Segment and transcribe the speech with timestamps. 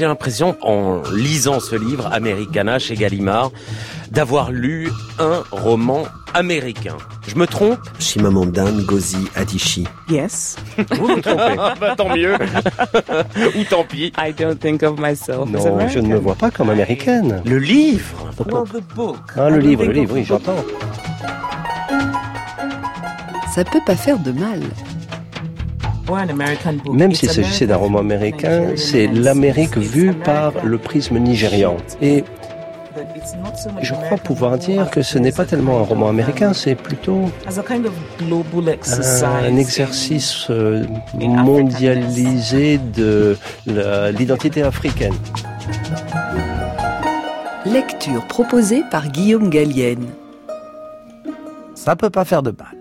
[0.00, 3.50] j'ai l'impression, en lisant ce livre, Americana, chez Gallimard,
[4.10, 4.88] d'avoir lu
[5.18, 6.96] un roman américain.
[7.28, 7.78] Je me trompe?
[7.98, 9.86] Shimamondan Ngozi Adichie.
[10.08, 10.56] Yes.
[10.96, 11.54] Vous me trompez.
[11.80, 12.32] bah, tant mieux.
[13.58, 14.10] Ou tant pis.
[14.18, 16.02] I don't think of myself as Non, je ne American.
[16.08, 17.42] me vois pas comme américaine.
[17.44, 19.18] Le livre Well, the book.
[19.36, 20.40] Ah, le livre, le livre, oui, the book.
[20.46, 20.64] j'entends.
[23.54, 24.60] Ça peut pas faire de mal.
[26.92, 31.76] Même It's s'il s'agissait d'un American roman américain, c'est l'Amérique vue par le prisme nigérian.
[32.00, 32.24] Et
[32.94, 35.78] but it's not so much je crois American pouvoir dire que ce n'est pas tellement
[35.78, 37.30] un kind roman of, américain, c'est plutôt
[39.22, 43.36] un exercice euh, mondialisé de
[44.18, 45.14] l'identité africaine.
[47.66, 50.06] Lecture proposée par Guillaume Gallienne.
[51.74, 52.79] Ça peut pas faire de mal.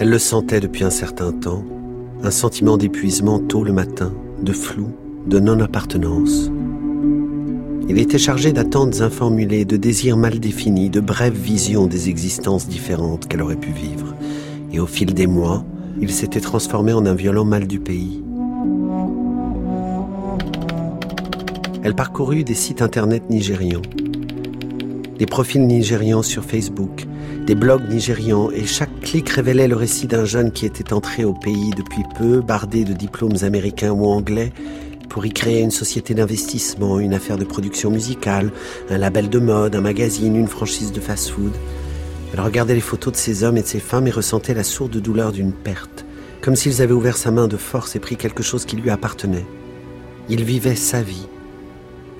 [0.00, 1.64] Elle le sentait depuis un certain temps,
[2.22, 4.90] un sentiment d'épuisement tôt le matin, de flou,
[5.26, 6.52] de non-appartenance.
[7.88, 13.26] Il était chargé d'attentes informulées, de désirs mal définis, de brèves visions des existences différentes
[13.26, 14.14] qu'elle aurait pu vivre.
[14.72, 15.64] Et au fil des mois,
[16.00, 18.22] il s'était transformé en un violent mal du pays.
[21.82, 23.82] Elle parcourut des sites internet nigérians,
[25.18, 27.06] des profils nigérians sur Facebook,
[27.46, 31.32] des blogs nigérians, et chaque clic révélait le récit d'un jeune qui était entré au
[31.32, 34.52] pays depuis peu, bardé de diplômes américains ou anglais,
[35.08, 38.52] pour y créer une société d'investissement, une affaire de production musicale,
[38.90, 41.52] un label de mode, un magazine, une franchise de fast-food.
[42.32, 44.98] Elle regardait les photos de ces hommes et de ces femmes et ressentait la sourde
[44.98, 46.04] douleur d'une perte,
[46.42, 49.46] comme s'ils avaient ouvert sa main de force et pris quelque chose qui lui appartenait.
[50.28, 51.26] Il vivait sa vie.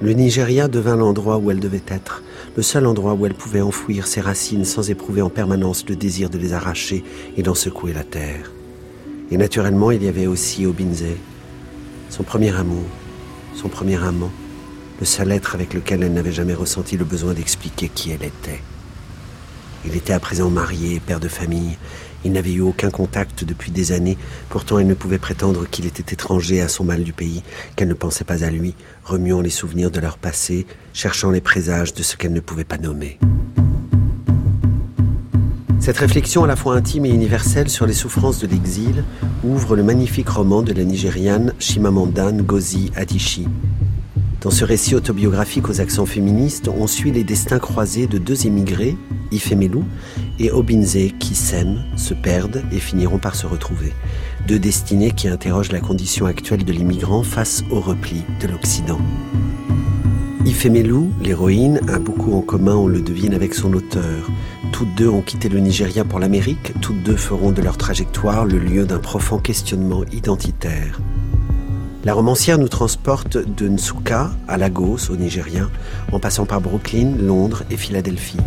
[0.00, 2.22] Le Nigeria devint l'endroit où elle devait être,
[2.58, 6.28] le seul endroit où elle pouvait enfouir ses racines sans éprouver en permanence le désir
[6.28, 7.04] de les arracher
[7.36, 8.50] et d'en secouer la terre.
[9.30, 11.04] Et naturellement, il y avait aussi Obinze,
[12.10, 12.82] son premier amour,
[13.54, 14.32] son premier amant,
[14.98, 18.60] le seul être avec lequel elle n'avait jamais ressenti le besoin d'expliquer qui elle était.
[19.86, 21.78] Il était à présent marié, père de famille.
[22.24, 24.18] Il n'avait eu aucun contact depuis des années.
[24.48, 27.42] Pourtant, elle ne pouvait prétendre qu'il était étranger à son mal du pays,
[27.76, 28.74] qu'elle ne pensait pas à lui,
[29.04, 32.78] remuant les souvenirs de leur passé, cherchant les présages de ce qu'elle ne pouvait pas
[32.78, 33.18] nommer.
[35.80, 39.04] Cette réflexion à la fois intime et universelle sur les souffrances de l'exil
[39.44, 43.48] ouvre le magnifique roman de la Nigériane Chimamanda Ngozi Adichie.
[44.40, 48.96] Dans ce récit autobiographique aux accents féministes, on suit les destins croisés de deux émigrés,
[49.32, 49.80] Ifemelu
[50.38, 53.92] et Obinze, qui s'aiment, se perdent et finiront par se retrouver.
[54.46, 59.00] Deux destinées qui interrogent la condition actuelle de l'immigrant face au repli de l'Occident.
[60.46, 64.30] Ifemelu, l'héroïne, a beaucoup en commun, on le devine, avec son auteur.
[64.70, 68.58] Toutes deux ont quitté le Nigeria pour l'Amérique, toutes deux feront de leur trajectoire le
[68.60, 71.00] lieu d'un profond questionnement identitaire.
[72.04, 75.68] La romancière nous transporte de Nsuka à Lagos, au Nigeria,
[76.12, 78.38] en passant par Brooklyn, Londres et Philadelphie.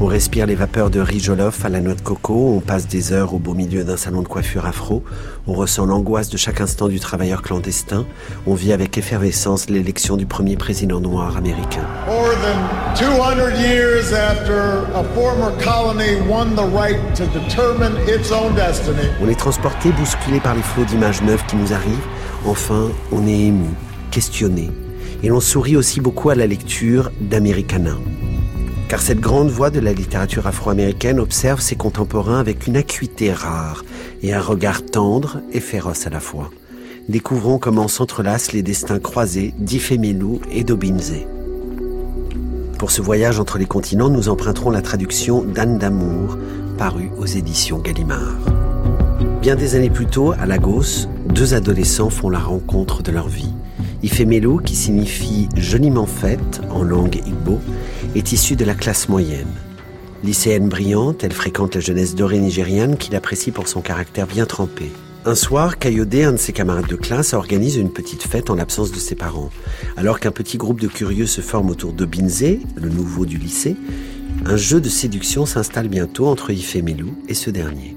[0.00, 3.12] On respire les vapeurs de riz jollof à la noix de coco, on passe des
[3.12, 5.04] heures au beau milieu d'un salon de coiffure afro,
[5.46, 8.04] on ressent l'angoisse de chaque instant du travailleur clandestin,
[8.48, 11.86] on vit avec effervescence l'élection du premier président noir américain.
[12.08, 12.58] More than
[12.96, 19.28] 200 years after a former colony won the right to determine its own destiny, On
[19.28, 22.02] est transporté, bousculé par les flots d'images neuves qui nous arrivent.
[22.46, 23.70] Enfin, on est ému,
[24.10, 24.70] questionné.
[25.22, 27.96] Et l'on sourit aussi beaucoup à la lecture d'Americana.
[28.88, 33.84] Car cette grande voix de la littérature afro-américaine observe ses contemporains avec une acuité rare
[34.22, 36.50] et un regard tendre et féroce à la fois.
[37.08, 41.14] Découvrons comment s'entrelacent les destins croisés d'Ifemelu et d'Obinze.
[42.78, 46.36] Pour ce voyage entre les continents, nous emprunterons la traduction d'Anne d'amour,
[46.76, 48.53] parue aux éditions Gallimard.
[49.44, 53.52] Bien des années plus tôt, à Lagos, deux adolescents font la rencontre de leur vie.
[54.02, 57.60] Ifemelu, qui signifie joliment faite en langue igbo,
[58.14, 59.52] est issue de la classe moyenne.
[60.22, 64.90] Lycéenne brillante, elle fréquente la jeunesse dorée nigériane qu'il apprécie pour son caractère bien trempé.
[65.26, 68.92] Un soir, Kayode, un de ses camarades de classe, organise une petite fête en l'absence
[68.92, 69.50] de ses parents.
[69.98, 73.76] Alors qu'un petit groupe de curieux se forme autour de Binze, le nouveau du lycée,
[74.46, 77.94] un jeu de séduction s'installe bientôt entre Ifemelu et ce dernier.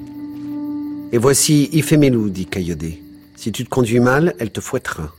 [1.13, 2.91] Et voici Ifemelu, dit Kayode.
[3.37, 5.15] Si tu te conduis mal, elle te fouettera.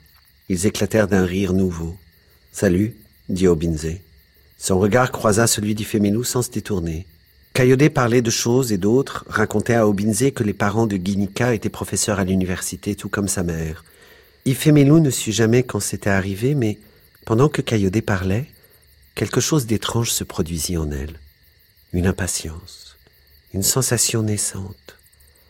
[0.51, 1.97] Ils éclatèrent d'un rire nouveau.
[2.53, 2.95] Salut,
[3.31, 3.97] dit Obinze.
[4.59, 7.07] Son regard croisa celui d'Ifemelu sans se détourner.
[7.55, 11.71] Kayode parlait de choses et d'autres, racontait à Obinze que les parents de Ginika étaient
[11.71, 13.83] professeurs à l'université, tout comme sa mère.
[14.45, 16.79] Ifemelu ne sut jamais quand c'était arrivé, mais
[17.25, 18.47] pendant que Kayode parlait,
[19.15, 21.19] quelque chose d'étrange se produisit en elle.
[21.95, 22.99] Une impatience,
[23.55, 24.98] une sensation naissante,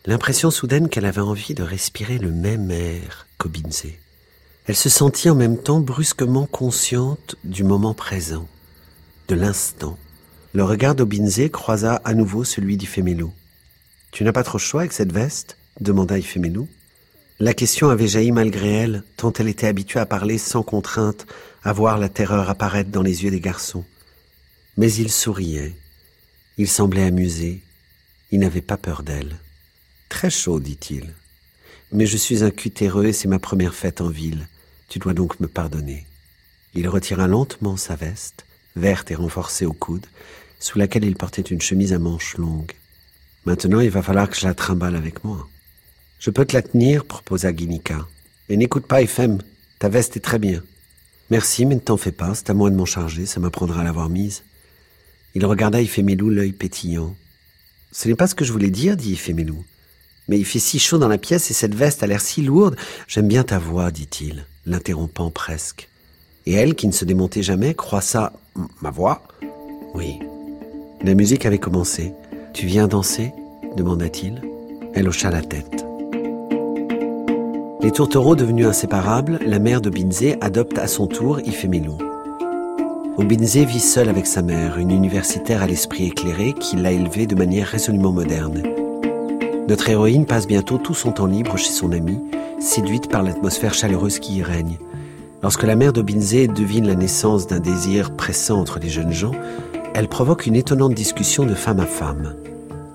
[0.09, 3.85] L'impression soudaine qu'elle avait envie de respirer le même air qu'Obinze.
[4.65, 8.47] Elle se sentit en même temps brusquement consciente du moment présent,
[9.27, 9.99] de l'instant.
[10.53, 13.27] Le regard d'Obinze croisa à nouveau celui d'Ifemelu.
[14.11, 15.57] Tu n'as pas trop choix avec cette veste?
[15.79, 16.61] demanda Ifemelu.
[17.39, 21.27] La question avait jailli malgré elle, tant elle était habituée à parler sans contrainte,
[21.63, 23.85] à voir la terreur apparaître dans les yeux des garçons.
[24.75, 25.75] Mais il souriait.
[26.57, 27.61] Il semblait amusé.
[28.31, 29.37] Il n'avait pas peur d'elle.
[30.09, 31.13] Très chaud, dit-il.
[31.91, 34.47] Mais je suis un cutéreux et c'est ma première fête en ville.
[34.89, 36.05] Tu dois donc me pardonner.
[36.73, 38.45] Il retira lentement sa veste,
[38.75, 40.05] verte et renforcée au coude,
[40.59, 42.73] sous laquelle il portait une chemise à manches longues.
[43.45, 45.47] Maintenant, il va falloir que je la trimballe avec moi.
[46.19, 48.07] Je peux te la tenir, proposa Guinica.
[48.49, 49.39] Et n'écoute pas, FM,
[49.79, 50.61] ta veste est très bien.
[51.29, 53.83] Merci, mais ne t'en fais pas, c'est à moi de m'en charger, ça m'apprendra à
[53.83, 54.43] l'avoir mise.
[55.35, 57.15] Il regarda Ifemelu l'œil pétillant.
[57.91, 59.53] Ce n'est pas ce que je voulais dire, dit Ifemelu.
[60.29, 62.75] Mais il fait si chaud dans la pièce et cette veste a l'air si lourde.
[63.07, 65.89] J'aime bien ta voix, dit-il, l'interrompant presque.
[66.45, 68.31] Et elle, qui ne se démontait jamais, croissa
[68.81, 69.23] ma voix.
[69.95, 70.19] Oui.
[71.03, 72.13] La musique avait commencé.
[72.53, 73.33] Tu viens danser
[73.75, 74.41] demanda-t-il.
[74.93, 75.85] Elle hocha la tête.
[77.81, 81.91] Les tourtereaux devenus inséparables, la mère de Binzé adopte à son tour Ifemelu.
[83.17, 87.35] Obinze vit seul avec sa mère, une universitaire à l'esprit éclairé qui l'a élevée de
[87.35, 88.63] manière résolument moderne.
[89.69, 92.19] Notre héroïne passe bientôt tout son temps libre chez son amie,
[92.59, 94.79] séduite par l'atmosphère chaleureuse qui y règne.
[95.43, 99.33] Lorsque la mère d'Obinze devine la naissance d'un désir pressant entre les jeunes gens,
[99.93, 102.33] elle provoque une étonnante discussion de femme à femme.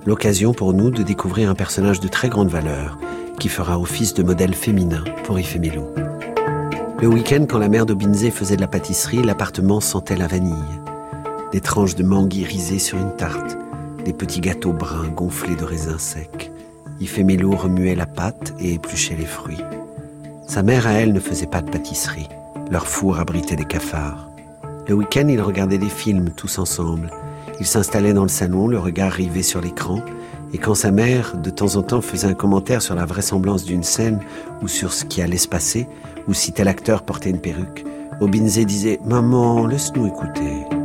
[0.04, 2.98] L'occasion pour nous de découvrir un personnage de très grande valeur,
[3.38, 5.78] qui fera office de modèle féminin pour Ifemelu.
[7.00, 10.54] Le week-end, quand la mère d'Obinze faisait de la pâtisserie, l'appartement sentait la vanille.
[11.52, 13.56] Des tranches de mangue irisées sur une tarte,
[14.04, 16.50] des petits gâteaux bruns gonflés de raisins secs.
[17.00, 19.60] Ifemelu remuait la pâte et épluchait les fruits.
[20.46, 22.28] Sa mère à elle ne faisait pas de pâtisserie.
[22.70, 24.30] Leur four abritait des cafards.
[24.86, 27.10] Le week-end, ils regardaient des films tous ensemble.
[27.60, 30.00] Ils s'installaient dans le salon, le regard rivé sur l'écran,
[30.52, 33.82] et quand sa mère, de temps en temps, faisait un commentaire sur la vraisemblance d'une
[33.82, 34.20] scène
[34.62, 35.88] ou sur ce qui allait se passer,
[36.28, 37.84] ou si tel acteur portait une perruque,
[38.20, 40.83] Obinze disait Maman, laisse-nous écouter.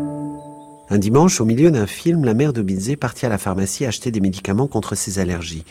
[0.92, 4.22] Un dimanche, au milieu d'un film, la mère d'Obinze partit à la pharmacie acheter des
[4.22, 5.64] médicaments contre ses allergies.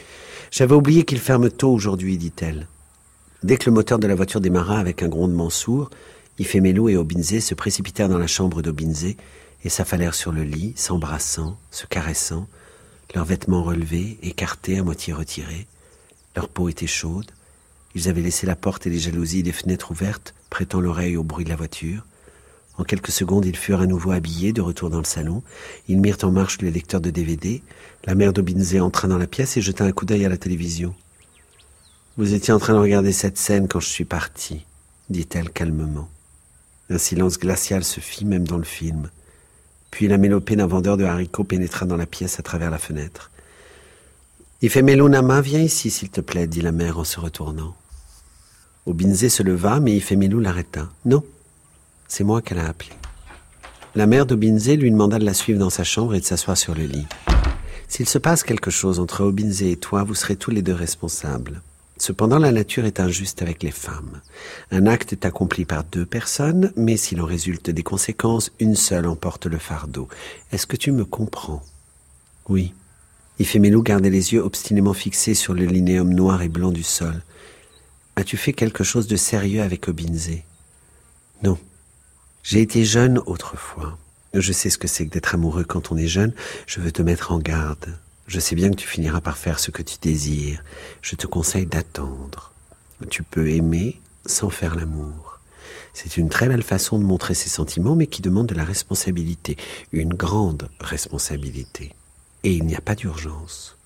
[0.52, 2.68] J'avais oublié qu'il ferme tôt aujourd'hui, dit-elle.
[3.42, 5.90] Dès que le moteur de la voiture démarra avec un grondement sourd,
[6.38, 9.16] Ifemelu et Obinze se précipitèrent dans la chambre d'Obinze
[9.64, 12.46] et s'affalèrent sur le lit, s'embrassant, se caressant,
[13.12, 15.66] leurs vêtements relevés, écartés, à moitié retirés.
[16.36, 17.32] Leur peau était chaude.
[17.96, 21.44] Ils avaient laissé la porte et les jalousies des fenêtres ouvertes, prêtant l'oreille au bruit
[21.44, 22.04] de la voiture.
[22.78, 25.42] En quelques secondes, ils furent à nouveau habillés, de retour dans le salon.
[25.88, 27.60] Ils mirent en marche le lecteur de DVD.
[28.04, 30.94] La mère d'Obinze entra dans la pièce et jeta un coup d'œil à la télévision.
[32.16, 34.64] Vous étiez en train de regarder cette scène quand je suis parti,
[35.10, 36.08] dit-elle calmement.
[36.88, 39.10] Un silence glacial se fit même dans le film.
[39.90, 43.30] Puis la mélopée d'un vendeur de haricots pénétra dans la pièce à travers la fenêtre.
[44.62, 45.08] Ifemelou
[45.42, 47.76] viens ici, s'il te plaît, dit la mère en se retournant.
[48.86, 50.88] Obinze se leva, mais Ifemelou l'arrêta.
[51.04, 51.22] Non,
[52.08, 52.90] c'est moi qu'elle a appelé.
[53.94, 56.74] La mère d'Obinze lui demanda de la suivre dans sa chambre et de s'asseoir sur
[56.74, 57.06] le lit.
[57.88, 61.62] S'il se passe quelque chose entre Obinze et toi, vous serez tous les deux responsables.
[61.96, 64.20] Cependant, la nature est injuste avec les femmes.
[64.70, 69.06] Un acte est accompli par deux personnes, mais s'il en résulte des conséquences, une seule
[69.06, 70.08] emporte le fardeau.
[70.52, 71.62] Est-ce que tu me comprends?
[72.48, 72.72] Oui.
[73.40, 77.20] Ifemelu gardait les yeux obstinément fixés sur le linéum noir et blanc du sol.
[78.16, 80.30] As-tu fait quelque chose de sérieux avec Obinze?
[81.42, 81.58] Non.
[82.48, 83.98] J'ai été jeune autrefois.
[84.32, 86.32] Je sais ce que c'est d'être amoureux quand on est jeune.
[86.66, 87.98] Je veux te mettre en garde.
[88.26, 90.64] Je sais bien que tu finiras par faire ce que tu désires.
[91.02, 92.54] Je te conseille d'attendre.
[93.10, 95.40] Tu peux aimer sans faire l'amour.
[95.92, 99.58] C'est une très belle façon de montrer ses sentiments, mais qui demande de la responsabilité,
[99.92, 101.94] une grande responsabilité.
[102.44, 103.76] Et il n'y a pas d'urgence.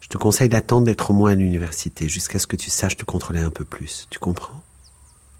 [0.00, 3.04] Je te conseille d'attendre d'être au moins à l'université, jusqu'à ce que tu saches te
[3.04, 4.06] contrôler un peu plus.
[4.10, 4.62] Tu comprends?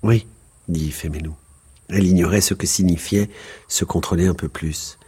[0.02, 0.26] Oui,
[0.66, 1.36] dit Femelou.
[1.90, 3.30] Elle ignorait ce que signifiait
[3.68, 4.98] se contrôler un peu plus.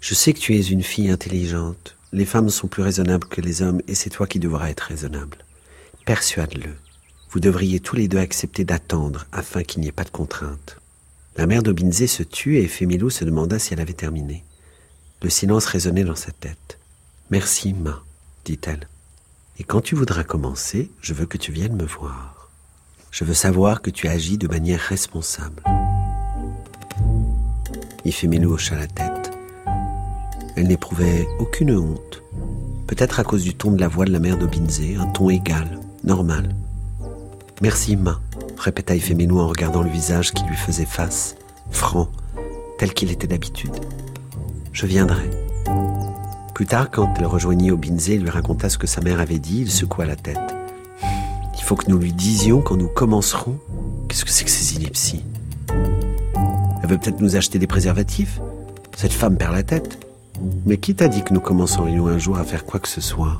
[0.00, 3.62] Je sais que tu es une fille intelligente, les femmes sont plus raisonnables que les
[3.62, 5.38] hommes et c'est toi qui devras être raisonnable.
[6.04, 6.74] Persuade-le.
[7.30, 10.78] Vous devriez tous les deux accepter d'attendre afin qu'il n'y ait pas de contrainte.
[11.36, 14.44] La mère d'Obinze se tut et Fémilou se demanda si elle avait terminé.
[15.22, 16.78] Le silence résonnait dans sa tête.
[17.30, 18.02] Merci, ma,
[18.44, 18.88] dit-elle.
[19.58, 22.50] Et quand tu voudras commencer, je veux que tu viennes me voir.
[23.10, 25.62] Je veux savoir que tu agis de manière responsable.
[28.06, 29.32] Ifemelu hocha la tête.
[30.56, 32.22] Elle n'éprouvait aucune honte.
[32.86, 35.80] Peut-être à cause du ton de la voix de la mère d'Obinze, un ton égal,
[36.04, 36.54] normal.
[37.60, 38.20] Merci, Ma,
[38.56, 41.34] répéta Ifemenu en regardant le visage qui lui faisait face,
[41.70, 42.08] franc,
[42.78, 43.74] tel qu'il était d'habitude.
[44.72, 45.28] Je viendrai.
[46.54, 49.62] Plus tard, quand elle rejoignit Obinze et lui raconta ce que sa mère avait dit,
[49.62, 50.38] il secoua la tête.
[51.58, 53.58] Il faut que nous lui disions quand nous commencerons.
[54.08, 55.24] Qu'est-ce que c'est que ces inepties
[56.86, 58.38] Elle veut peut-être nous acheter des préservatifs
[58.96, 60.06] Cette femme perd la tête.
[60.66, 63.38] Mais qui t'a dit que nous commencerions un jour à faire quoi que ce soit?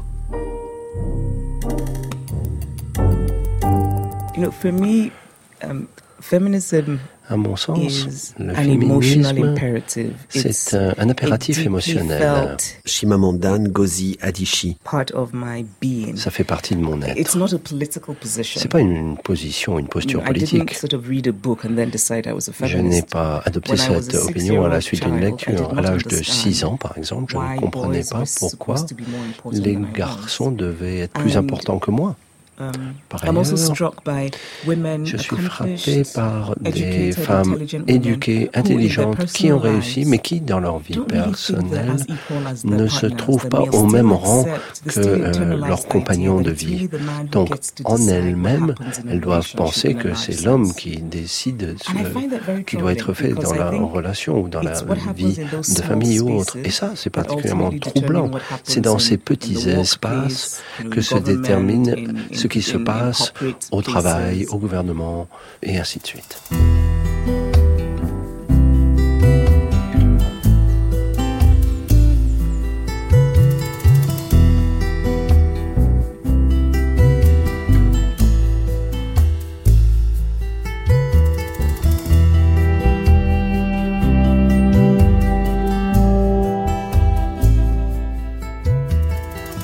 [5.62, 5.86] Um,
[6.20, 12.18] feminism À mon sens, is le an emotional féminisme, c'est un, impératif émotionnel.
[12.20, 14.76] felt Shimamandan Gozi Adichie.
[14.84, 16.16] part of my being.
[16.16, 17.36] Ça fait partie de mon It's être.
[17.36, 18.60] not a political position.
[18.60, 20.74] C'est pas une, position, une posture I didn't politique.
[20.74, 23.10] sort of read a book and then decide I was a Je n'ai feminist.
[23.10, 25.76] pas adopté When I was cette opinion à la suite d'une lecture.
[25.76, 28.26] À l'âge de understand 6 ans, par exemple, je why ne comprenais boys pas were
[28.38, 32.14] pourquoi supposed to be more important les garçons devaient être plus importants que moi.
[32.58, 32.72] Um,
[33.10, 34.30] Par I'm also ailleurs, struck by
[34.66, 40.58] women Je suis frappé par des femmes éduquées, intelligentes, qui ont réussi, mais qui, dans
[40.60, 41.96] leur vie personnelle,
[42.64, 44.46] ne se trouvent pas au même rang
[44.86, 46.88] que euh, leurs compagnons de vie.
[47.30, 47.50] Donc,
[47.84, 48.74] en elles-mêmes,
[49.10, 53.52] elles doivent penser que c'est l'homme qui décide ce qui doit être fait troubling dans
[53.54, 54.82] la relation ou dans la
[55.14, 56.56] vie de famille ou autre.
[56.64, 58.30] Et ça, c'est that particulièrement troublant.
[58.64, 63.32] C'est dans ces petits espaces que se détermine in- ce qui se passe
[63.72, 65.26] au travail, au gouvernement,
[65.64, 66.38] et ainsi de suite.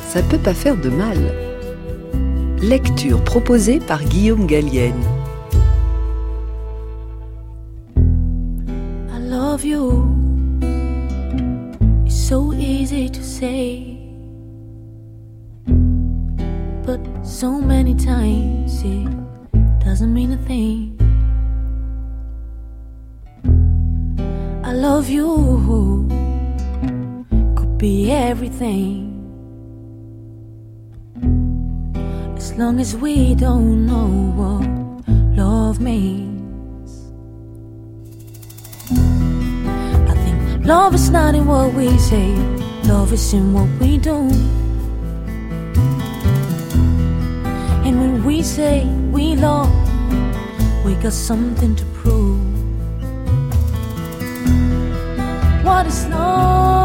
[0.08, 1.51] Ça peut pas faire de mal.
[2.62, 4.94] Lecture proposée par Guillaume Gallienne.
[7.96, 10.06] I love you.
[12.06, 13.98] It's so easy to say,
[16.86, 19.10] but so many times it
[19.84, 20.96] doesn't mean a thing.
[24.62, 26.06] I love you.
[27.56, 29.11] Could be everything.
[32.42, 34.66] As long as we don't know what
[35.38, 36.90] love means.
[40.10, 42.34] I think love is not in what we say,
[42.82, 44.28] love is in what we do.
[47.86, 49.70] And when we say we love,
[50.84, 52.42] we got something to prove.
[55.64, 56.81] What is love?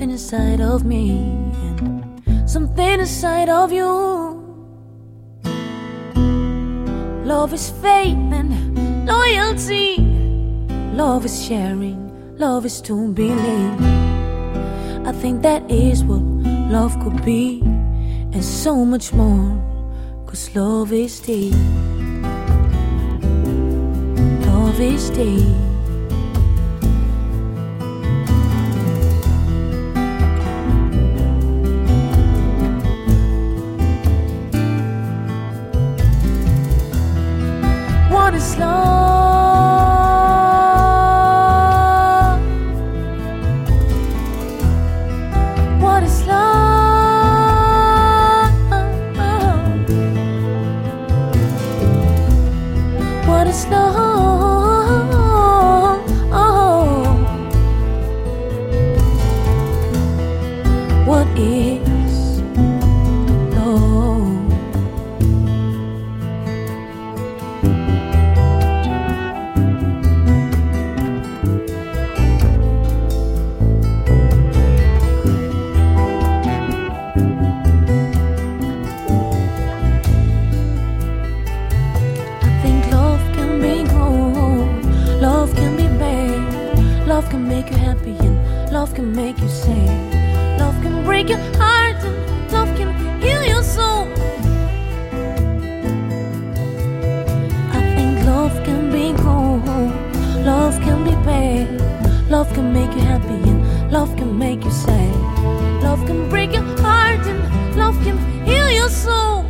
[0.00, 3.84] Something inside of me and something inside of you.
[7.22, 9.98] Love is faith and loyalty.
[10.96, 12.00] Love is sharing.
[12.38, 13.78] Love is to believe.
[15.06, 16.22] I think that is what
[16.72, 19.52] love could be, and so much more.
[20.24, 21.52] Cause love is deep.
[24.46, 25.69] Love is deep.
[38.30, 39.19] not as long.
[89.00, 89.86] can make you say
[90.58, 92.90] Love can break your heart and love can
[93.22, 94.04] heal your soul.
[97.78, 99.64] I think love can be cold,
[100.44, 101.66] love can be bad
[102.28, 105.14] Love can make you happy and love can make you sad.
[105.82, 107.40] Love can break your heart and
[107.76, 109.46] love can heal your soul.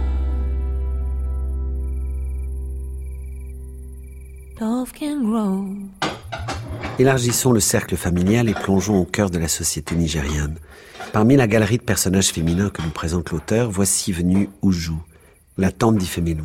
[4.61, 6.00] Love can grow.
[7.01, 10.57] Élargissons le cercle familial et plongeons au cœur de la société nigériane.
[11.15, 14.93] Parmi la galerie de personnages féminins que nous présente l'auteur, voici venue Uju,
[15.57, 16.43] la tante d'Ifemelu.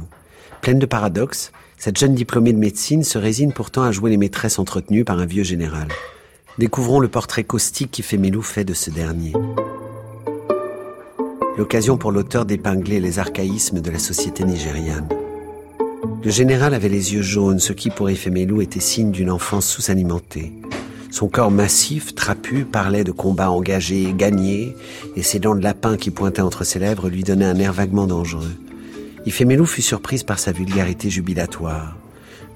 [0.62, 4.58] Pleine de paradoxes, cette jeune diplômée de médecine se résigne pourtant à jouer les maîtresses
[4.58, 5.90] entretenues par un vieux général.
[6.58, 9.34] Découvrons le portrait caustique qu'Ifemelu fait de ce dernier.
[11.58, 15.10] L'occasion pour l'auteur d'épingler les archaïsmes de la société nigériane.
[16.26, 20.54] Le général avait les yeux jaunes, ce qui pour Ifemelu était signe d'une enfance sous-alimentée.
[21.12, 24.76] Son corps massif, trapu, parlait de combats engagés et gagnés,
[25.16, 28.08] et ses dents de lapin qui pointaient entre ses lèvres lui donnaient un air vaguement
[28.08, 28.56] dangereux.
[29.28, 31.96] Ifemelu fut surprise par sa vulgarité jubilatoire.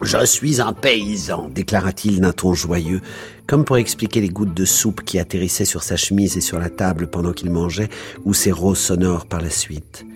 [0.01, 3.01] Je suis un paysan, déclara-t-il d'un ton joyeux,
[3.45, 6.71] comme pour expliquer les gouttes de soupe qui atterrissaient sur sa chemise et sur la
[6.71, 7.89] table pendant qu'il mangeait,
[8.25, 10.07] ou ses roses sonores par la suite.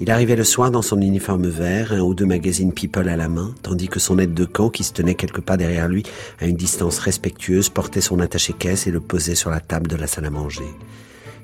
[0.00, 3.28] Il arrivait le soir dans son uniforme vert, un ou deux magazines People à la
[3.28, 6.02] main, tandis que son aide de camp, qui se tenait quelque pas derrière lui,
[6.40, 10.08] à une distance respectueuse, portait son attaché-caisse et le posait sur la table de la
[10.08, 10.64] salle à manger.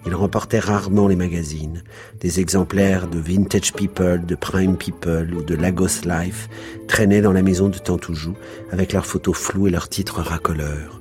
[0.04, 1.84] Il remportait rarement les magazines.
[2.20, 6.48] Des exemplaires de Vintage People, de Prime People ou de Lagos Life
[6.88, 8.34] traînaient dans la maison de Tantoujou,
[8.72, 10.99] avec leurs photos floues et leurs titres racoleurs.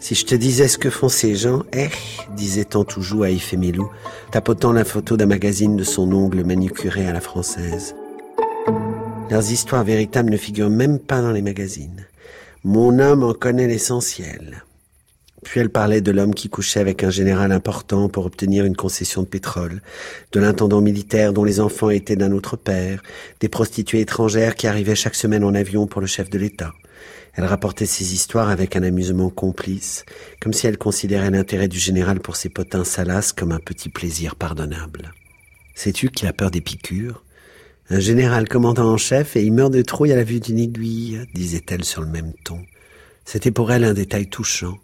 [0.00, 1.90] Si je te disais ce que font ces gens, eh,
[2.34, 3.82] disait Tantoujou à Ifemelu,
[4.32, 7.94] tapotant la photo d'un magazine de son ongle manucuré à la française.
[9.30, 12.06] Leurs histoires véritables ne figurent même pas dans les magazines.
[12.64, 14.64] Mon homme en connaît l'essentiel.
[15.44, 19.22] Puis elle parlait de l'homme qui couchait avec un général important pour obtenir une concession
[19.22, 19.82] de pétrole,
[20.32, 23.02] de l'intendant militaire dont les enfants étaient d'un autre père,
[23.40, 26.72] des prostituées étrangères qui arrivaient chaque semaine en avion pour le chef de l'État.
[27.34, 30.04] Elle rapportait ces histoires avec un amusement complice,
[30.40, 34.36] comme si elle considérait l'intérêt du général pour ses potins salaces comme un petit plaisir
[34.36, 35.12] pardonnable.
[35.74, 37.24] Sais-tu qu'il a peur des piqûres?
[37.88, 41.26] Un général commandant en chef et il meurt de trouille à la vue d'une aiguille,
[41.34, 42.60] disait-elle sur le même ton.
[43.24, 44.78] C'était pour elle un détail touchant.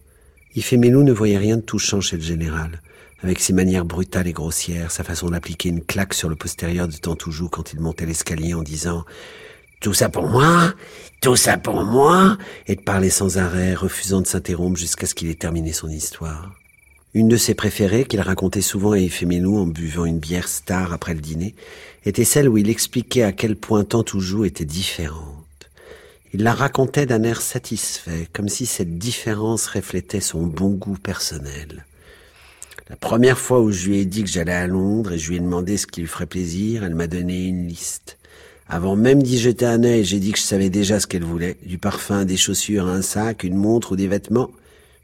[0.54, 2.80] Ifemelu ne voyait rien de touchant chez le général,
[3.22, 6.96] avec ses manières brutales et grossières, sa façon d'appliquer une claque sur le postérieur de
[6.96, 9.04] Tantoujou quand il montait l'escalier en disant
[9.80, 10.74] tout ça pour moi,
[11.20, 15.28] tout ça pour moi, et de parler sans arrêt, refusant de s'interrompre jusqu'à ce qu'il
[15.28, 16.54] ait terminé son histoire.
[17.14, 21.14] Une de ses préférées, qu'il racontait souvent à Ifemelu en buvant une bière star après
[21.14, 21.54] le dîner,
[22.04, 25.34] était celle où il expliquait à quel point Tantoujou était différente.
[26.34, 31.86] Il la racontait d'un air satisfait, comme si cette différence reflétait son bon goût personnel.
[32.90, 35.36] La première fois où je lui ai dit que j'allais à Londres et je lui
[35.36, 38.15] ai demandé ce qui lui ferait plaisir, elle m'a donné une liste.
[38.68, 41.56] Avant même d'y jeter un œil, j'ai dit que je savais déjà ce qu'elle voulait.
[41.64, 44.50] Du parfum, des chaussures, un sac, une montre ou des vêtements.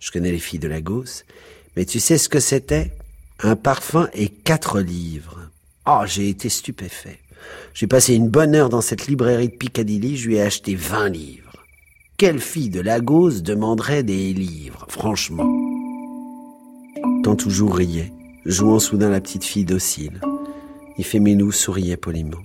[0.01, 1.22] Je connais les filles de Lagos.
[1.77, 2.90] Mais tu sais ce que c'était?
[3.40, 5.38] Un parfum et quatre livres.
[5.87, 7.18] Oh, j'ai été stupéfait.
[7.72, 11.09] J'ai passé une bonne heure dans cette librairie de Piccadilly, je lui ai acheté vingt
[11.09, 11.64] livres.
[12.16, 15.48] Quelle fille de Lagos demanderait des livres, franchement?
[17.25, 18.12] Tant toujours riait,
[18.44, 20.20] jouant soudain la petite fille docile.
[20.98, 22.42] Ifemelu souriait poliment.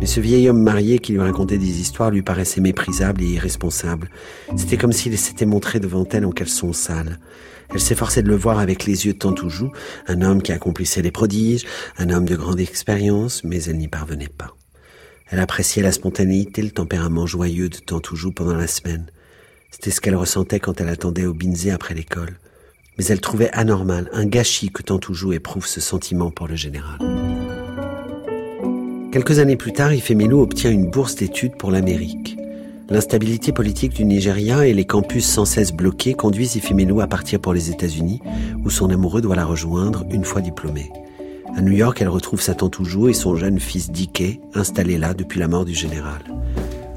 [0.00, 4.10] Mais ce vieil homme marié qui lui racontait des histoires lui paraissait méprisable et irresponsable.
[4.56, 7.18] C'était comme s'il s'était montré devant elle en caleçon sale.
[7.72, 9.72] Elle s'efforçait de le voir avec les yeux de Tantoujou,
[10.06, 11.66] un homme qui accomplissait des prodiges,
[11.98, 14.54] un homme de grande expérience, mais elle n'y parvenait pas.
[15.28, 19.06] Elle appréciait la spontanéité, le tempérament joyeux de Tantoujou pendant la semaine.
[19.70, 22.38] C'était ce qu'elle ressentait quand elle attendait au Binzé après l'école.
[22.98, 26.98] Mais elle trouvait anormal, un gâchis que Tantoujou éprouve ce sentiment pour le général.
[29.16, 32.36] Quelques années plus tard, Ifemelu obtient une bourse d'études pour l'Amérique.
[32.90, 37.54] L'instabilité politique du Nigeria et les campus sans cesse bloqués conduisent Ifemelu à partir pour
[37.54, 38.20] les États-Unis,
[38.62, 40.92] où son amoureux doit la rejoindre une fois diplômée.
[41.56, 45.14] À New York, elle retrouve sa tante Oujou et son jeune fils Dickey, installés là
[45.14, 46.20] depuis la mort du général.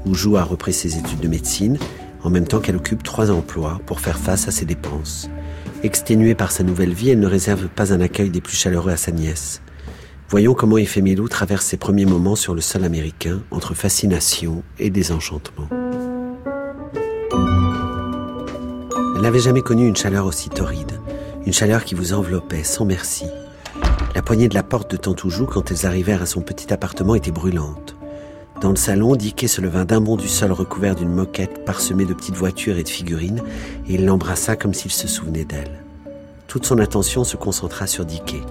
[0.04, 1.78] Oujou a repris ses études de médecine,
[2.22, 5.30] en même temps qu'elle occupe trois emplois pour faire face à ses dépenses.
[5.82, 8.98] Exténuée par sa nouvelle vie, elle ne réserve pas un accueil des plus chaleureux à
[8.98, 9.62] sa nièce.
[10.30, 15.66] Voyons comment Ifemelu traverse ses premiers moments sur le sol américain entre fascination et désenchantement.
[19.16, 21.00] Elle n'avait jamais connu une chaleur aussi torride,
[21.46, 23.24] une chaleur qui vous enveloppait sans merci.
[24.14, 27.32] La poignée de la porte de Tantoujou quand elles arrivèrent à son petit appartement était
[27.32, 27.96] brûlante.
[28.60, 32.14] Dans le salon, Dickey se leva d'un bond du sol recouvert d'une moquette parsemée de
[32.14, 33.42] petites voitures et de figurines,
[33.88, 35.82] et il l'embrassa comme s'il se souvenait d'elle.
[36.46, 38.42] Toute son attention se concentra sur Dickey.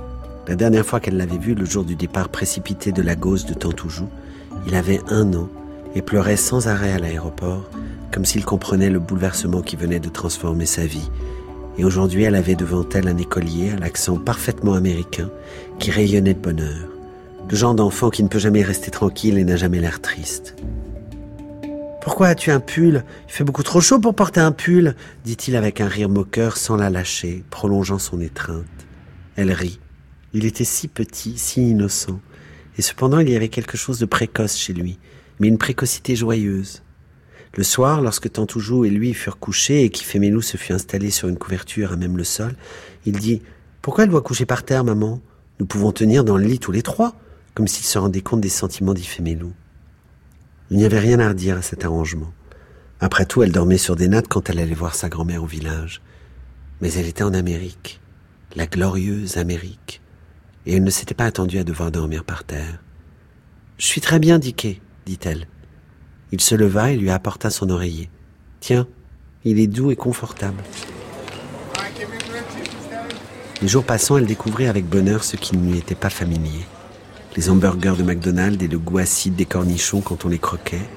[0.50, 3.54] La dernière fois qu'elle l'avait vu, le jour du départ précipité de la gauze de
[3.54, 4.10] Tantoujou,
[4.66, 5.48] il avait un an
[5.94, 7.70] et pleurait sans arrêt à l'aéroport,
[8.12, 11.12] comme s'il comprenait le bouleversement qui venait de transformer sa vie.
[11.78, 15.30] Et aujourd'hui, elle avait devant elle un écolier à l'accent parfaitement américain
[15.78, 16.90] qui rayonnait de bonheur.
[17.48, 20.56] Le genre d'enfant qui ne peut jamais rester tranquille et n'a jamais l'air triste.
[22.02, 23.04] Pourquoi as-tu un pull?
[23.28, 26.76] Il fait beaucoup trop chaud pour porter un pull, dit-il avec un rire moqueur sans
[26.76, 28.66] la lâcher, prolongeant son étreinte.
[29.36, 29.80] Elle rit.
[30.34, 32.20] Il était si petit, si innocent.
[32.78, 35.00] Et cependant, il y avait quelque chose de précoce chez lui,
[35.40, 36.84] mais une précocité joyeuse.
[37.56, 41.38] Le soir, lorsque Tantoujou et lui furent couchés et qu'Ifémélou se fut installé sur une
[41.38, 42.56] couverture à même le sol,
[43.06, 43.42] il dit
[43.82, 45.20] Pourquoi elle doit coucher par terre, maman?
[45.60, 47.16] Nous pouvons tenir dans le lit tous les trois,
[47.56, 49.52] comme s'il se rendait compte des sentiments d'Ifémélou.
[50.70, 52.32] Il n'y avait rien à redire à cet arrangement.
[53.00, 56.02] Après tout, elle dormait sur des nattes quand elle allait voir sa grand-mère au village.
[56.82, 58.00] Mais elle était en Amérique,
[58.56, 60.02] la glorieuse Amérique,
[60.70, 62.78] et elle ne s'était pas attendue à devoir dormir par terre.
[63.80, 65.48] Je suis très bien, Dicky, dit-elle.
[66.32, 68.08] Il se leva et lui apporta son oreiller.
[68.60, 68.88] Tiens,
[69.44, 70.62] il est doux et confortable.
[73.64, 76.68] Les jours passant, elle découvrit avec bonheur ce qui ne lui était pas familier.
[77.36, 80.88] Les hamburgers de McDonald's et le goût acide des cornichons quand on les croquait.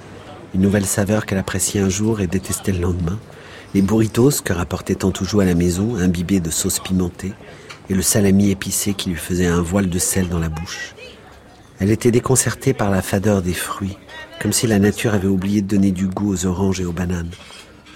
[0.54, 3.18] Une nouvelle saveur qu'elle appréciait un jour et détestait le lendemain.
[3.72, 7.32] Les burritos que rapportait tant toujours à la maison, imbibés de sauce pimentée.
[7.90, 10.94] Et le salami épicé qui lui faisait un voile de sel dans la bouche.
[11.80, 13.96] Elle était déconcertée par la fadeur des fruits,
[14.40, 17.30] comme si la nature avait oublié de donner du goût aux oranges et aux bananes.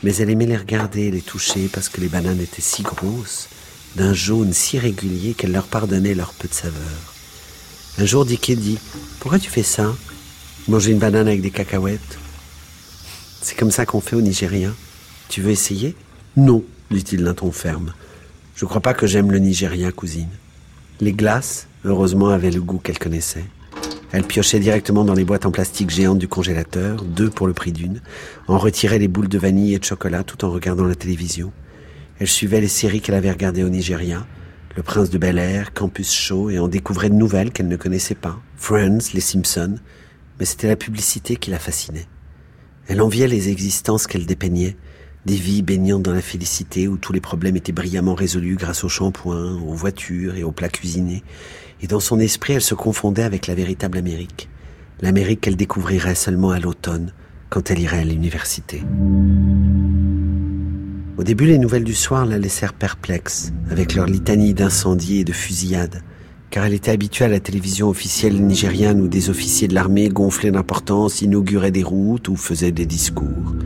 [0.02, 3.48] Mais elle aimait les regarder et les toucher parce que les bananes étaient si grosses,
[3.94, 7.14] d'un jaune si régulier qu'elle leur pardonnait leur peu de saveur.
[7.98, 8.78] Un jour, Dicky dit
[9.20, 9.94] Pourquoi tu fais ça?
[10.68, 12.18] Manger une banane avec des cacahuètes?
[13.40, 14.70] C'est comme ça qu'on fait au Nigeria.
[15.28, 15.94] Tu veux essayer
[16.36, 17.92] Non, dit-il d'un ton ferme.
[18.56, 20.30] Je crois pas que j'aime le Nigeria, cousine.
[21.02, 23.44] Les glaces, heureusement, avaient le goût qu'elle connaissait.
[24.12, 27.70] Elle piochait directement dans les boîtes en plastique géantes du congélateur, deux pour le prix
[27.70, 28.00] d'une,
[28.48, 31.52] en retirait les boules de vanille et de chocolat tout en regardant la télévision.
[32.18, 34.26] Elle suivait les séries qu'elle avait regardées au Nigeria,
[34.74, 38.14] Le Prince de Bel Air, Campus Show, et en découvrait de nouvelles qu'elle ne connaissait
[38.14, 39.76] pas, Friends, Les Simpsons,
[40.40, 42.08] mais c'était la publicité qui la fascinait.
[42.88, 44.78] Elle enviait les existences qu'elle dépeignait,
[45.26, 48.88] des vies baignant dans la félicité où tous les problèmes étaient brillamment résolus grâce au
[48.88, 51.24] shampoing, aux voitures et aux plats cuisinés,
[51.82, 54.48] et dans son esprit elle se confondait avec la véritable Amérique,
[55.00, 57.12] l'Amérique qu'elle découvrirait seulement à l'automne,
[57.50, 58.84] quand elle irait à l'université.
[61.18, 65.32] Au début, les nouvelles du soir la laissèrent perplexe, avec leur litanie d'incendies et de
[65.32, 66.02] fusillades,
[66.50, 70.52] car elle était habituée à la télévision officielle nigériane où des officiers de l'armée gonflaient
[70.52, 73.56] d'importance, inauguraient des routes ou faisaient des discours.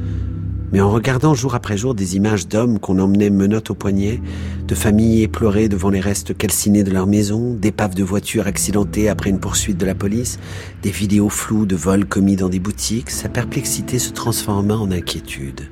[0.72, 4.20] Mais en regardant jour après jour des images d'hommes qu'on emmenait menottes au poignet,
[4.68, 9.30] de familles éplorées devant les restes calcinés de leur maison, d'épaves de voitures accidentées après
[9.30, 10.38] une poursuite de la police,
[10.83, 15.68] des vidéos floues de vols commis dans des boutiques, sa perplexité se transforma en inquiétude.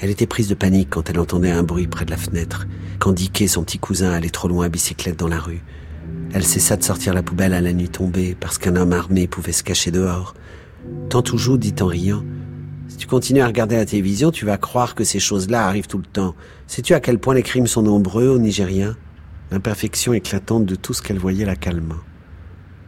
[0.00, 2.66] Elle était prise de panique quand elle entendait un bruit près de la fenêtre,
[2.98, 5.62] quand Dick et son petit cousin allaient trop loin à bicyclette dans la rue.
[6.34, 9.52] Elle cessa de sortir la poubelle à la nuit tombée parce qu'un homme armé pouvait
[9.52, 10.34] se cacher dehors.
[11.08, 12.24] Tant toujours dit en riant
[13.02, 16.04] tu continues à regarder la télévision, tu vas croire que ces choses-là arrivent tout le
[16.04, 16.36] temps.
[16.68, 18.94] Sais-tu à quel point les crimes sont nombreux au Nigeria
[19.50, 21.96] L'imperfection éclatante de tout ce qu'elle voyait la calma.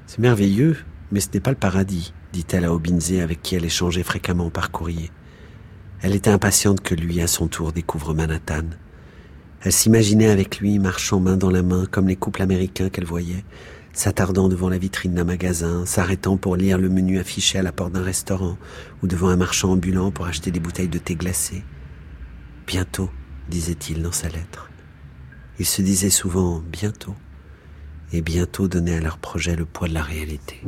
[0.07, 0.77] C'est merveilleux,
[1.11, 4.70] mais ce n'est pas le paradis, dit-elle à Obinze avec qui elle échangeait fréquemment par
[4.70, 5.11] courrier.
[6.00, 8.66] Elle était impatiente que lui, à son tour, découvre Manhattan.
[9.62, 13.44] Elle s'imaginait avec lui, marchant main dans la main, comme les couples américains qu'elle voyait,
[13.95, 17.93] s'attardant devant la vitrine d'un magasin, s'arrêtant pour lire le menu affiché à la porte
[17.93, 18.59] d'un restaurant,
[19.03, 21.63] ou devant un marchand ambulant pour acheter des bouteilles de thé glacé.
[22.67, 23.09] Bientôt,
[23.49, 24.69] disait-il dans sa lettre.
[25.59, 27.15] Il se disait souvent bientôt,
[28.13, 30.61] et bientôt donnait à leur projet le poids de la réalité.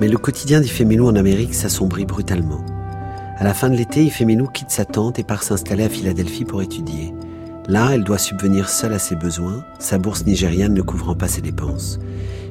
[0.00, 2.64] Mais le quotidien d'Ifemelu en Amérique s'assombrit brutalement.
[3.38, 6.62] À la fin de l'été, Ifemelu quitte sa tante et part s'installer à Philadelphie pour
[6.62, 7.12] étudier.
[7.68, 11.40] Là, elle doit subvenir seule à ses besoins, sa bourse nigériane ne couvrant pas ses
[11.40, 11.98] dépenses.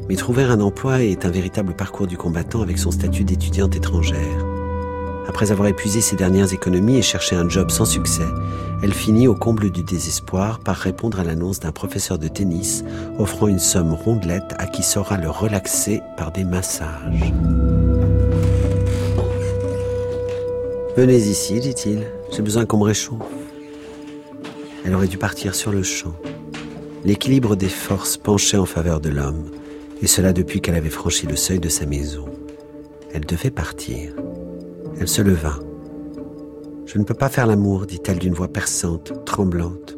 [0.09, 4.45] Mais trouver un emploi est un véritable parcours du combattant avec son statut d'étudiante étrangère.
[5.27, 8.27] Après avoir épuisé ses dernières économies et cherché un job sans succès,
[8.83, 12.83] elle finit au comble du désespoir par répondre à l'annonce d'un professeur de tennis
[13.17, 17.33] offrant une somme rondelette à qui saura le relaxer par des massages.
[20.97, 22.03] Venez ici, dit-il.
[22.31, 23.44] J'ai besoin qu'on me réchauffe.
[24.85, 26.13] Elle aurait dû partir sur le champ.
[27.03, 29.49] L'équilibre des forces penchait en faveur de l'homme,
[30.01, 32.25] et cela depuis qu'elle avait franchi le seuil de sa maison.
[33.11, 34.13] Elle devait partir.
[34.99, 35.59] Elle se leva.
[36.85, 39.97] Je ne peux pas faire l'amour, dit-elle d'une voix perçante, tremblante.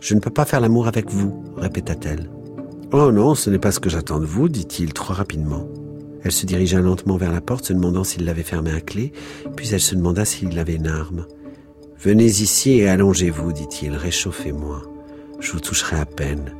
[0.00, 2.30] Je ne peux pas faire l'amour avec vous, répéta-t-elle.
[2.92, 5.68] Oh non, ce n'est pas ce que j'attends de vous, dit-il trop rapidement.
[6.22, 9.12] Elle se dirigea lentement vers la porte, se demandant s'il l'avait fermée à clé,
[9.56, 11.26] puis elle se demanda s'il avait une arme.
[12.00, 14.82] Venez ici et allongez-vous, dit-il, réchauffez-moi.
[15.40, 16.54] Je vous toucherai à peine.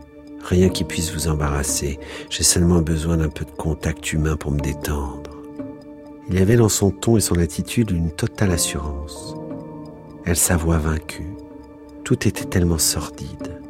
[0.45, 2.01] Rien qui puisse vous embarrasser.
[2.29, 5.31] J'ai seulement besoin d'un peu de contact humain pour me détendre.
[6.29, 9.37] Il y avait dans son ton et son attitude une totale assurance.
[10.25, 11.31] Elle s'avoua vaincue.
[12.03, 13.61] Tout était tellement sordide.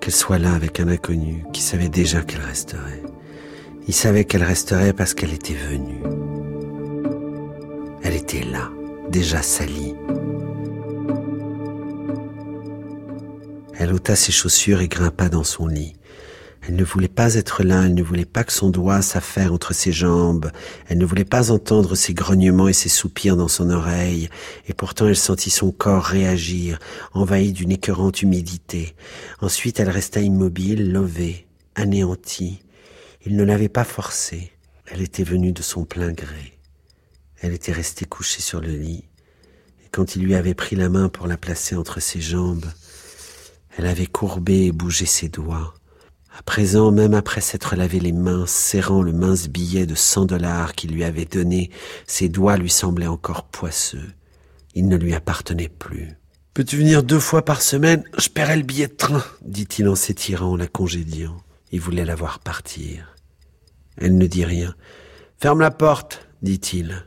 [0.00, 3.02] Qu'elle soit là avec un inconnu qui savait déjà qu'elle resterait.
[3.88, 6.00] Il savait qu'elle resterait parce qu'elle était venue.
[8.04, 8.70] Elle était là,
[9.10, 9.96] déjà salie.
[13.82, 15.96] Elle ôta ses chaussures et grimpa dans son lit.
[16.62, 19.74] Elle ne voulait pas être là, elle ne voulait pas que son doigt s'affaire entre
[19.74, 20.52] ses jambes,
[20.86, 24.28] elle ne voulait pas entendre ses grognements et ses soupirs dans son oreille,
[24.68, 26.78] et pourtant elle sentit son corps réagir,
[27.12, 28.94] envahi d'une écœurante humidité.
[29.40, 32.62] Ensuite elle resta immobile, lovée, anéantie.
[33.26, 34.52] Il ne l'avait pas forcée,
[34.86, 36.56] elle était venue de son plein gré.
[37.40, 39.08] Elle était restée couchée sur le lit,
[39.84, 42.66] et quand il lui avait pris la main pour la placer entre ses jambes,
[43.76, 45.74] elle avait courbé et bougé ses doigts.
[46.38, 50.72] À présent, même après s'être lavé les mains, serrant le mince billet de cent dollars
[50.72, 51.70] qu'il lui avait donné,
[52.06, 54.10] ses doigts lui semblaient encore poisseux.
[54.74, 56.16] Il ne lui appartenait plus.
[56.54, 58.04] Peux-tu venir deux fois par semaine?
[58.18, 61.36] Je paierai le billet de train, dit-il en s'étirant, la congédiant.
[61.70, 63.14] Il voulait la voir partir.
[63.98, 64.74] Elle ne dit rien.
[65.38, 67.06] Ferme la porte, dit-il,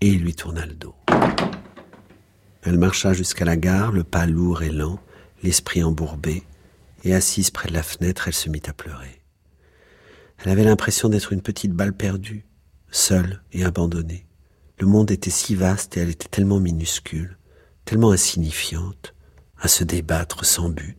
[0.00, 0.94] et il lui tourna le dos.
[2.62, 4.98] Elle marcha jusqu'à la gare, le pas lourd et lent,
[5.42, 6.42] l'esprit embourbé,
[7.04, 9.20] et assise près de la fenêtre, elle se mit à pleurer.
[10.38, 12.44] Elle avait l'impression d'être une petite balle perdue,
[12.90, 14.26] seule et abandonnée.
[14.78, 17.36] Le monde était si vaste et elle était tellement minuscule,
[17.84, 19.14] tellement insignifiante,
[19.58, 20.96] à se débattre sans but.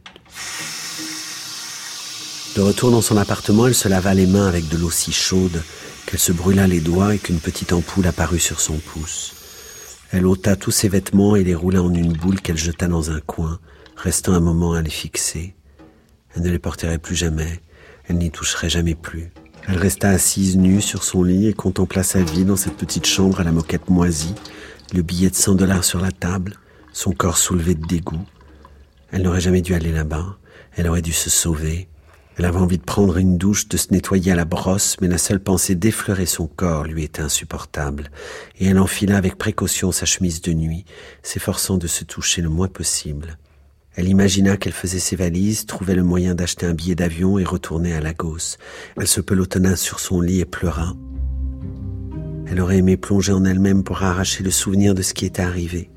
[2.56, 5.64] De retour dans son appartement, elle se lava les mains avec de l'eau si chaude
[6.06, 9.34] qu'elle se brûla les doigts et qu'une petite ampoule apparut sur son pouce.
[10.12, 13.22] Elle ôta tous ses vêtements et les roula en une boule qu'elle jeta dans un
[13.22, 13.60] coin,
[14.02, 15.54] restant un moment à les fixer.
[16.36, 17.62] Elle ne les porterait plus jamais,
[18.08, 19.32] elle n'y toucherait jamais plus.
[19.68, 23.40] Elle resta assise nue sur son lit et contempla sa vie dans cette petite chambre
[23.40, 24.34] à la moquette moisie,
[24.92, 26.56] le billet de 100 dollars sur la table,
[26.94, 28.26] son corps soulevé de dégoût.
[29.12, 30.36] Elle n'aurait jamais dû aller là-bas,
[30.76, 31.88] elle aurait dû se sauver.
[32.38, 35.20] Elle avait envie de prendre une douche, de se nettoyer à la brosse, mais la
[35.20, 38.10] seule pensée d'effleurer son corps lui était insupportable,
[38.58, 40.86] et elle enfila avec précaution sa chemise de nuit,
[41.22, 43.38] s'efforçant de se toucher le moins possible.
[43.96, 47.94] Elle imagina qu'elle faisait ses valises, trouvait le moyen d'acheter un billet d'avion et retournait
[47.94, 48.58] à Lagos.
[48.98, 50.94] Elle se pelotonna sur son lit et pleura.
[52.48, 55.90] Elle aurait aimé plonger en elle-même pour arracher le souvenir de ce qui était arrivé.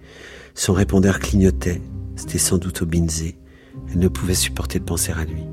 [0.54, 1.82] Son répondeur clignotait.
[2.16, 3.38] C'était sans doute au Binzé.
[3.92, 5.44] Elle ne pouvait supporter de penser à lui.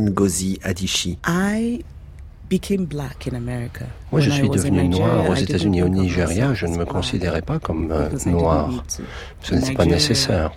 [0.00, 1.18] Ngozi Adichie.
[1.26, 1.82] I
[2.48, 3.86] became black in America.
[4.12, 6.54] Moi, je suis devenu noir aux États-Unis et au Nigeria.
[6.54, 8.70] Je ne me considérais pas comme euh, noir.
[9.42, 10.52] Ce n'était pas nécessaire.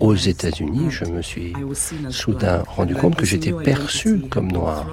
[0.00, 1.52] Aux États-Unis, je me suis
[2.10, 4.86] soudain rendu compte que j'étais perçu comme noir.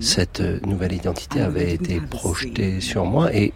[0.00, 3.52] Cette nouvelle identité avait été projetée sur moi et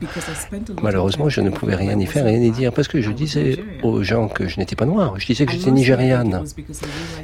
[0.00, 2.50] because I spent a lot of malheureusement, je ne pouvais rien y faire, rien y
[2.50, 5.18] dire parce que je disais aux gens que je n'étais pas noir.
[5.18, 6.44] Je disais que j'étais nigériane.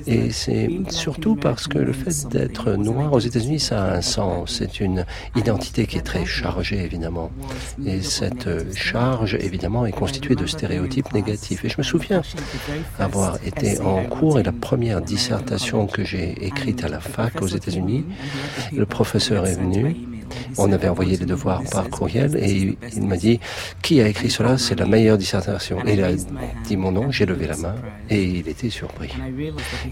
[0.07, 4.57] Et c'est surtout parce que le fait d'être noir aux États-Unis, ça a un sens.
[4.59, 5.05] C'est une
[5.37, 7.31] identité qui est très chargée, évidemment.
[7.85, 11.65] Et cette charge, évidemment, est constituée de stéréotypes négatifs.
[11.65, 12.23] Et je me souviens
[12.99, 17.47] avoir été en cours et la première dissertation que j'ai écrite à la fac aux
[17.47, 18.05] États-Unis,
[18.77, 19.97] le professeur est venu,
[20.59, 23.41] on avait envoyé les devoirs par courriel et il m'a dit
[23.83, 25.79] qui a écrit cela, c'est la meilleure dissertation.
[25.87, 27.75] Et il a dit mon nom, j'ai levé la main
[28.11, 29.11] et il était surpris.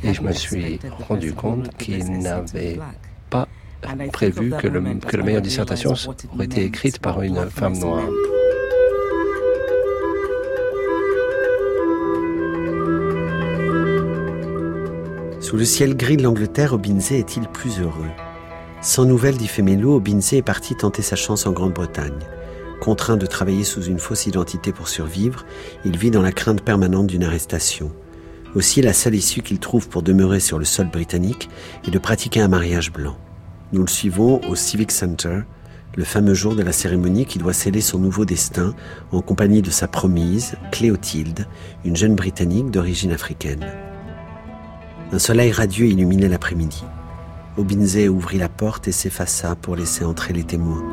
[0.04, 2.78] Et je me suis rendu compte qu'il n'avait
[3.28, 3.48] pas
[4.12, 5.94] prévu que, le- que la meilleure dissertation
[6.34, 8.04] aurait été écrite par une femme noire.
[15.50, 18.12] Sous le ciel gris de l'Angleterre, Obinze est-il plus heureux?
[18.82, 22.20] Sans nouvelles d'Ifemelo, Obinze est parti tenter sa chance en Grande-Bretagne.
[22.80, 25.44] Contraint de travailler sous une fausse identité pour survivre,
[25.84, 27.90] il vit dans la crainte permanente d'une arrestation.
[28.54, 31.48] Aussi, la seule issue qu'il trouve pour demeurer sur le sol britannique
[31.84, 33.18] est de pratiquer un mariage blanc.
[33.72, 35.40] Nous le suivons au Civic Center,
[35.96, 38.72] le fameux jour de la cérémonie qui doit sceller son nouveau destin
[39.10, 41.48] en compagnie de sa promise, Cléotilde,
[41.84, 43.66] une jeune Britannique d'origine africaine.
[45.12, 46.84] Un soleil radieux illuminait l'après-midi.
[47.56, 50.84] Obinze ouvrit la porte et s'effaça pour laisser entrer les témoins.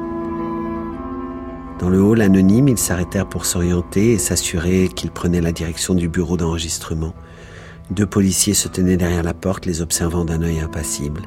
[1.80, 6.10] Dans le hall anonyme, ils s'arrêtèrent pour s'orienter et s'assurer qu'ils prenaient la direction du
[6.10, 7.14] bureau d'enregistrement.
[7.92, 11.22] Deux policiers se tenaient derrière la porte, les observant d'un œil impassible.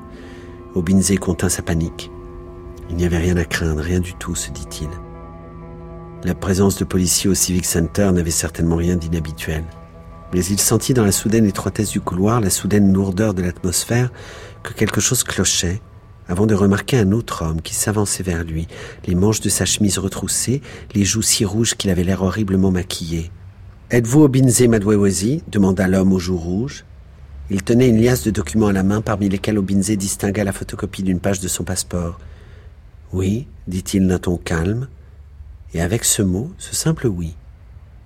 [0.75, 2.11] Obinze contint sa panique.
[2.89, 4.89] Il n'y avait rien à craindre, rien du tout, se dit-il.
[6.25, 9.65] La présence de policiers au Civic Center n'avait certainement rien d'inhabituel.
[10.33, 14.11] Mais il sentit dans la soudaine étroitesse du couloir, la soudaine lourdeur de l'atmosphère,
[14.63, 15.81] que quelque chose clochait,
[16.29, 18.69] avant de remarquer un autre homme qui s'avançait vers lui,
[19.07, 20.63] les manches de sa chemise retroussées,
[20.95, 23.33] les joues si rouges qu'il avait l'air horriblement maquillé.
[23.91, 26.85] Êtes-vous Obinze Madwewezi demanda l'homme aux joues rouges.
[27.51, 31.03] Il tenait une liasse de documents à la main, parmi lesquels Obinze distingua la photocopie
[31.03, 32.21] d'une page de son passeport.
[33.13, 34.87] Oui, dit-il d'un ton calme,
[35.75, 37.35] et avec ce mot, ce simple oui,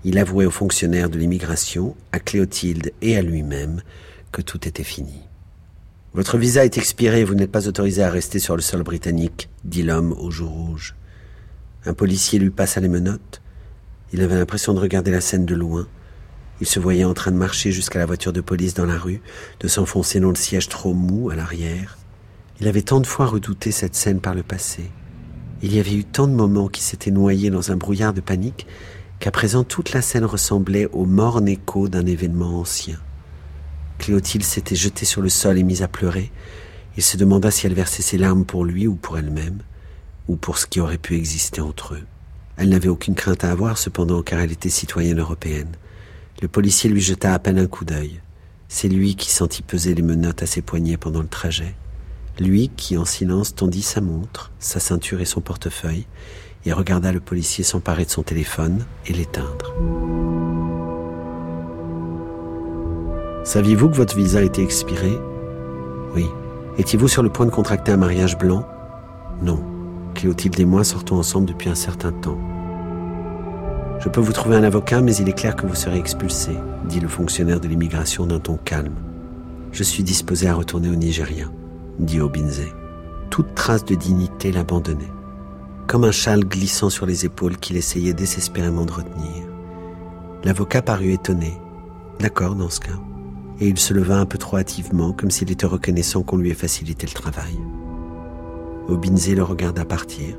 [0.04, 3.82] il avouait aux fonctionnaires de l'immigration, à Cléotilde et à lui-même
[4.32, 5.20] que tout était fini.
[6.12, 9.83] Votre visa est expiré vous n'êtes pas autorisé à rester sur le sol britannique, dit
[9.83, 10.94] l'homme aux joues rouges.
[11.87, 13.42] Un policier lui passa les menottes.
[14.12, 15.88] Il avait l'impression de regarder la scène de loin.
[16.60, 19.22] Il se voyait en train de marcher jusqu'à la voiture de police dans la rue,
[19.60, 21.98] de s'enfoncer dans le siège trop mou à l'arrière.
[22.60, 24.90] Il avait tant de fois redouté cette scène par le passé.
[25.62, 28.66] Il y avait eu tant de moments qui s'étaient noyés dans un brouillard de panique
[29.25, 32.98] qu'à présent toute la scène ressemblait au morne écho d'un événement ancien.
[33.96, 36.31] Cléotilde s'était jetée sur le sol et mise à pleurer.
[36.98, 39.62] Il se demanda si elle versait ses larmes pour lui ou pour elle-même,
[40.29, 42.04] ou pour ce qui aurait pu exister entre eux.
[42.58, 45.72] Elle n'avait aucune crainte à avoir cependant car elle était citoyenne européenne.
[46.42, 48.20] Le policier lui jeta à peine un coup d'œil.
[48.68, 51.75] C'est lui qui sentit peser les menottes à ses poignets pendant le trajet.
[52.38, 56.04] Lui qui, en silence, tendit sa montre, sa ceinture et son portefeuille,
[56.67, 59.75] et regarda le policier s'emparer de son téléphone et l'éteindre.
[63.44, 65.19] Saviez-vous que votre visa était expiré?
[66.15, 66.27] Oui.
[66.79, 68.67] Étiez-vous sur le point de contracter un mariage blanc?
[69.42, 69.62] Non.
[70.15, 72.38] Cléotilde et moi sortons ensemble depuis un certain temps.
[74.00, 76.52] Je peux vous trouver un avocat, mais il est clair que vous serez expulsé,
[76.85, 78.94] dit le fonctionnaire de l'immigration d'un ton calme.
[79.73, 81.46] Je suis disposé à retourner au Nigeria,
[81.98, 82.62] dit Obinze.
[83.31, 85.10] Toute trace de dignité l'abandonnait,
[85.87, 89.48] comme un châle glissant sur les épaules qu'il essayait désespérément de retenir.
[90.44, 91.52] L'avocat parut étonné.
[92.20, 92.98] D'accord dans ce cas.
[93.60, 96.54] Et il se leva un peu trop hâtivement, comme s'il était reconnaissant qu'on lui ait
[96.54, 97.58] facilité le travail.
[98.88, 100.37] Obinze le regarda partir.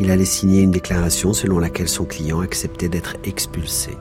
[0.00, 3.96] Il allait signer une déclaration selon laquelle son client acceptait d'être expulsé.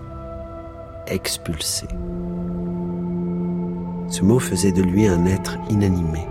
[1.07, 1.87] Expulsé.
[4.09, 6.25] Ce mot faisait de lui un être inanimé,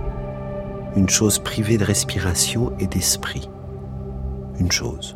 [0.96, 3.48] une chose privée de respiration et d'esprit.
[4.60, 5.14] Une chose.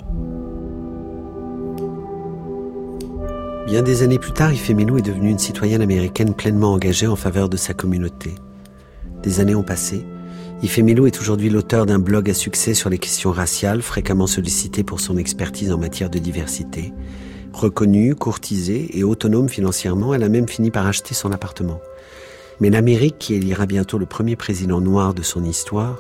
[3.67, 7.51] Bien des années plus tard, Ifemelo est devenue une citoyenne américaine pleinement engagée en faveur
[7.51, 8.35] de sa communauté.
[9.23, 10.07] Des années ont passé.
[10.63, 15.01] Ifemelo est aujourd'hui l'auteur d'un blog à succès sur les questions raciales, fréquemment sollicité pour
[15.01, 16.95] son expertise en matière de diversité.
[17.53, 21.81] Reconnue, courtisée et autonome financièrement, elle a même fini par acheter son appartement.
[22.61, 25.99] Mais l'Amérique, qui élira bientôt le premier président noir de son histoire,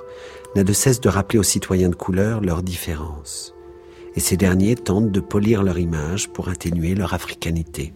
[0.54, 3.54] n'a de cesse de rappeler aux citoyens de couleur leurs différences.
[4.16, 7.92] Et ces derniers tentent de polir leur image pour atténuer leur africanité.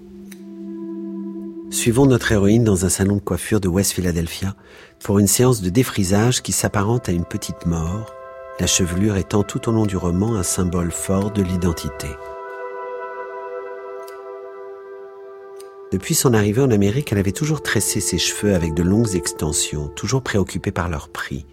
[1.71, 4.57] Suivons notre héroïne dans un salon de coiffure de West Philadelphia
[5.05, 8.15] pour une séance de défrisage qui s'apparente à une petite mort,
[8.59, 12.09] la chevelure étant tout au long du roman un symbole fort de l'identité.
[15.93, 19.89] Depuis son arrivée en Amérique, elle avait toujours tressé ses cheveux avec de longues extensions,
[19.89, 21.47] toujours préoccupée par leur prix.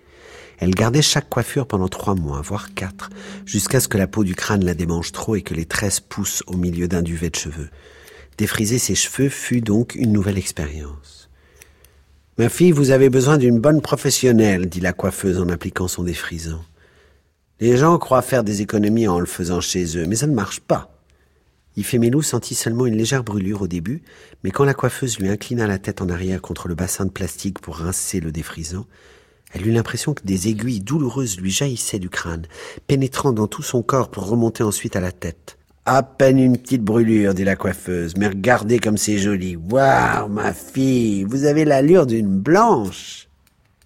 [0.59, 3.09] Elle gardait chaque coiffure pendant trois mois, voire quatre,
[3.45, 6.43] jusqu'à ce que la peau du crâne la démange trop et que les tresses poussent
[6.47, 7.69] au milieu d'un duvet de cheveux.
[8.37, 11.29] Défriser ses cheveux fut donc une nouvelle expérience.
[12.37, 16.63] Ma fille, vous avez besoin d'une bonne professionnelle, dit la coiffeuse en appliquant son défrisant.
[17.61, 20.59] Les gens croient faire des économies en le faisant chez eux, mais ça ne marche
[20.59, 20.91] pas.
[21.77, 24.01] Ifemelu sentit seulement une légère brûlure au début,
[24.43, 27.59] mais quand la coiffeuse lui inclina la tête en arrière contre le bassin de plastique
[27.59, 28.85] pour rincer le défrisant,
[29.53, 32.45] elle eut l'impression que des aiguilles douloureuses lui jaillissaient du crâne,
[32.87, 35.57] pénétrant dans tout son corps pour remonter ensuite à la tête.
[35.85, 39.55] À peine une petite brûlure, dit la coiffeuse, mais regardez comme c'est joli.
[39.55, 43.29] Waouh, ma fille, vous avez l'allure d'une blanche.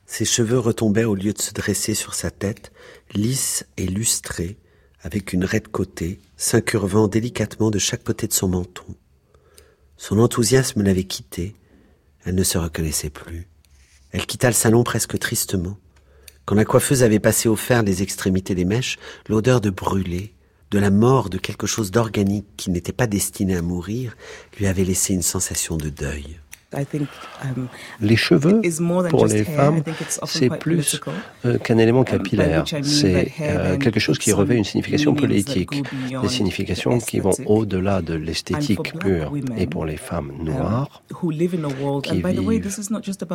[0.06, 2.72] Ses cheveux retombaient au lieu de se dresser sur sa tête,
[3.14, 4.58] lisses et lustrés,
[5.02, 8.96] avec une raie de côté, s'incurvant délicatement de chaque côté de son menton.
[9.98, 11.54] Son enthousiasme l'avait quittée,
[12.24, 13.49] elle ne se reconnaissait plus.
[14.12, 15.78] Elle quitta le salon presque tristement.
[16.46, 18.98] Quand la coiffeuse avait passé au fer les extrémités des mèches,
[19.28, 20.34] l'odeur de brûlé,
[20.72, 24.16] de la mort de quelque chose d'organique qui n'était pas destiné à mourir,
[24.58, 26.40] lui avait laissé une sensation de deuil.
[26.72, 27.68] Um,
[28.00, 28.62] les cheveux,
[29.10, 29.82] pour les femmes,
[30.26, 31.02] c'est plus
[31.44, 32.64] euh, qu'un élément uh, capillaire.
[32.84, 35.72] C'est euh, quelque chose qui revêt une signification politique,
[36.22, 39.34] des significations qui vont au-delà de l'esthétique pure.
[39.58, 41.02] Et pour les femmes um, noires
[42.04, 42.70] qui vivent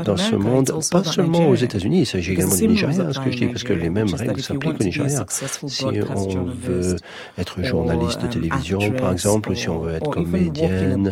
[0.05, 3.37] dans ce monde, pas seulement aux États-Unis, il s'agit également du Nigeria, ce que je
[3.37, 5.27] dis, parce que les mêmes règles s'appliquent au Nigeria.
[5.67, 6.97] Si on veut
[7.37, 11.11] être journaliste de télévision, par exemple, si on veut être comédienne,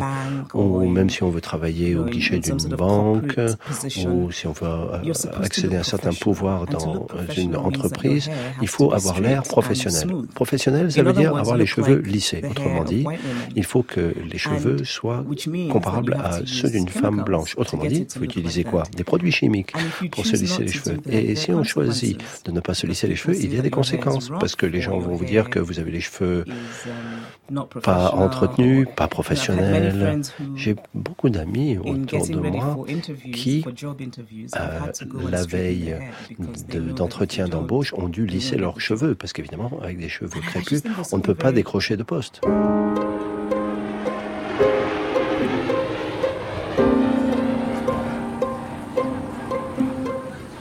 [0.53, 3.39] ou même si on veut travailler au guichet d'une banque
[4.07, 8.29] ou si on veut euh, accéder à un certain pouvoir dans une entreprise,
[8.61, 10.07] il faut avoir l'air professionnel.
[10.33, 12.41] Professionnel, ça veut dire avoir les cheveux lissés.
[12.49, 13.05] Autrement dit,
[13.55, 15.23] il faut que les cheveux soient
[15.69, 17.55] comparables à ceux d'une femme blanche.
[17.57, 19.73] Autrement dit, il faut utiliser quoi Des produits chimiques
[20.11, 20.97] pour se lisser les cheveux.
[21.09, 23.69] Et si on choisit de ne pas se lisser les cheveux, il y a des
[23.69, 26.45] conséquences parce que les gens vont vous dire que vous avez les cheveux
[27.83, 30.21] pas entretenus, pas professionnels.
[30.55, 32.77] J'ai beaucoup d'amis autour de moi
[33.33, 33.63] qui,
[34.55, 35.95] euh, la veille
[36.95, 41.17] d'entretien d'embauche, ont dû lisser leurs cheveux, parce qu'évidemment, avec des cheveux ah, crépus, on
[41.17, 42.41] ne peut pas décrocher de poste.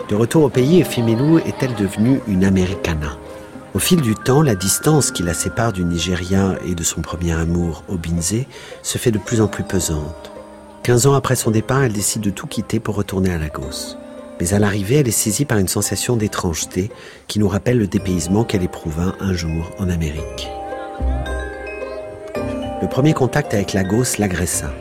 [0.08, 3.16] De retour au pays, Efimelu est-elle devenue une Americana?
[3.74, 7.32] Au fil du temps, la distance qui la sépare du Nigeria et de son premier
[7.32, 8.44] amour, Obinze,
[8.82, 10.31] se fait de plus en plus pesante.
[10.82, 13.96] Quinze ans après son départ, elle décide de tout quitter pour retourner à Lagos.
[14.40, 16.90] Mais à l'arrivée, elle est saisie par une sensation d'étrangeté
[17.28, 20.48] qui nous rappelle le dépaysement qu'elle éprouva un jour en Amérique.
[22.34, 24.72] Le premier contact avec Lagos l'agressa.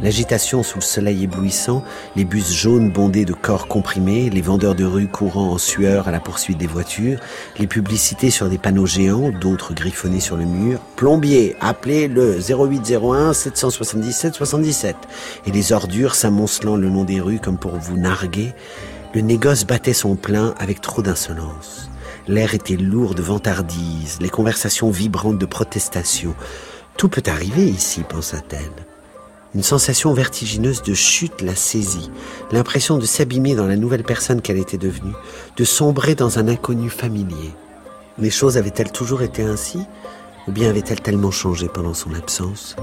[0.00, 1.84] L'agitation sous le soleil éblouissant,
[2.16, 6.10] les bus jaunes bondés de corps comprimés, les vendeurs de rue courant en sueur à
[6.10, 7.20] la poursuite des voitures,
[7.58, 10.80] les publicités sur des panneaux géants, d'autres griffonnés sur le mur.
[10.96, 14.96] Plombier, appelez le 0801 777 77.
[15.46, 18.54] Et les ordures s'amoncelant le long des rues comme pour vous narguer.
[19.14, 21.90] Le négoce battait son plein avec trop d'insolence.
[22.28, 26.34] L'air était lourd de vantardise, les conversations vibrantes de protestation.
[26.96, 28.91] Tout peut arriver ici, pensa-t-elle.
[29.54, 32.10] Une sensation vertigineuse de chute la saisit,
[32.52, 35.12] l'impression de s'abîmer dans la nouvelle personne qu'elle était devenue,
[35.58, 37.52] de sombrer dans un inconnu familier.
[38.18, 39.80] Les choses avaient-elles toujours été ainsi?
[40.48, 42.76] Ou bien avaient-elles tellement changé pendant son absence?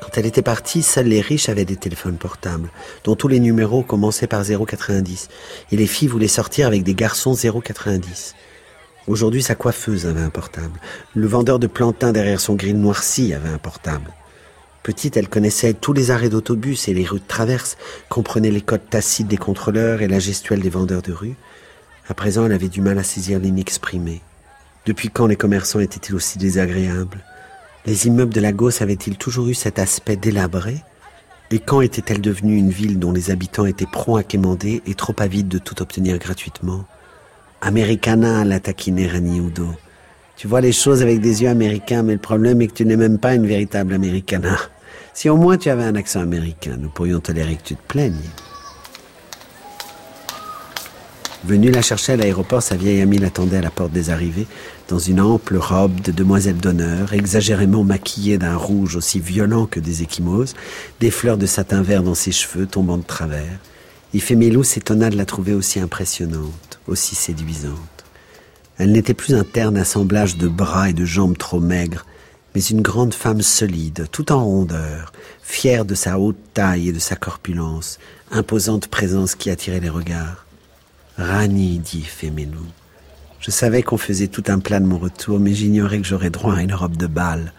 [0.00, 2.70] Quand elle était partie, seuls les riches avaient des téléphones portables,
[3.04, 5.28] dont tous les numéros commençaient par 090,
[5.72, 8.34] et les filles voulaient sortir avec des garçons 090.
[9.08, 10.80] Aujourd'hui, sa coiffeuse avait un portable.
[11.14, 14.10] Le vendeur de plantain derrière son grill noirci avait un portable.
[14.86, 17.76] Petite, elle connaissait tous les arrêts d'autobus et les rues de traverse,
[18.08, 21.34] comprenait les codes tacites des contrôleurs et la gestuelle des vendeurs de rue.
[22.08, 24.20] À présent, elle avait du mal à saisir l'inexprimé.
[24.84, 27.18] Depuis quand les commerçants étaient-ils aussi désagréables?
[27.84, 30.76] Les immeubles de Lagos avaient-ils toujours eu cet aspect délabré?
[31.50, 35.16] Et quand était-elle devenue une ville dont les habitants étaient prompts à quémander et trop
[35.18, 36.84] avides de tout obtenir gratuitement?
[37.60, 39.66] Americana, la taquinait Rani Udo.
[40.36, 42.96] Tu vois les choses avec des yeux américains, mais le problème est que tu n'es
[42.96, 44.56] même pas une véritable Americana.
[45.14, 48.14] Si au moins tu avais un accent américain, nous pourrions tolérer que tu te plaignes.
[51.44, 54.48] Venu la chercher à l'aéroport, sa vieille amie l'attendait à la porte des arrivées,
[54.88, 60.02] dans une ample robe de demoiselle d'honneur, exagérément maquillée d'un rouge aussi violent que des
[60.02, 60.54] échymoses,
[60.98, 63.60] des fleurs de satin vert dans ses cheveux tombant de travers.
[64.12, 68.04] Ifemélou s'étonna de la trouver aussi impressionnante, aussi séduisante.
[68.78, 72.06] Elle n'était plus un terne assemblage de bras et de jambes trop maigres,
[72.56, 76.98] mais une grande femme solide, tout en rondeur, fière de sa haute taille et de
[76.98, 77.98] sa corpulence,
[78.30, 80.46] imposante présence qui attirait les regards.
[81.18, 82.64] Rani, dit Fémélou.
[83.40, 86.54] Je savais qu'on faisait tout un plat de mon retour, mais j'ignorais que j'aurais droit
[86.54, 87.52] à une robe de bal.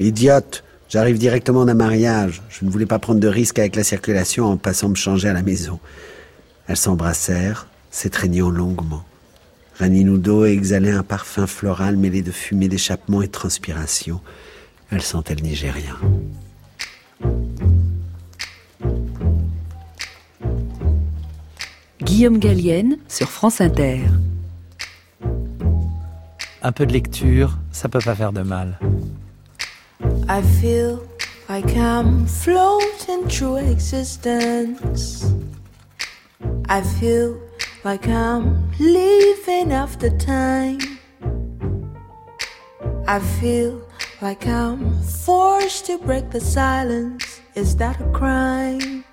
[0.00, 2.40] Idiote, j'arrive directement d'un mariage.
[2.48, 5.34] Je ne voulais pas prendre de risque avec la circulation en passant me changer à
[5.34, 5.78] la maison.
[6.68, 9.04] Elles s'embrassèrent, s'étreignant longuement.
[9.78, 14.20] Raninudo exhalait un parfum floral mêlé de fumée d'échappement et de transpiration.
[14.90, 15.96] Elle sentait le Nigérien.
[22.02, 24.00] Guillaume Gallienne sur France Inter.
[26.62, 28.78] Un peu de lecture, ça peut pas faire de mal.
[30.28, 30.98] I feel
[31.50, 35.26] like I'm floating through existence.
[36.68, 37.34] I feel
[37.86, 40.80] like I'm leaving after time.
[43.06, 43.80] I feel
[44.20, 47.40] like I'm forced to break the silence.
[47.54, 49.04] Is that a crime?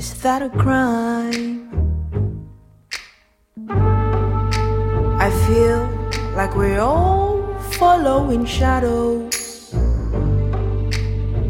[0.00, 1.66] Is that a crime?
[5.26, 5.80] I feel
[6.36, 7.42] like we're all
[7.80, 9.74] following shadows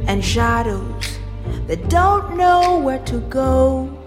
[0.08, 1.18] and shadows
[1.66, 3.97] that don't know where to go.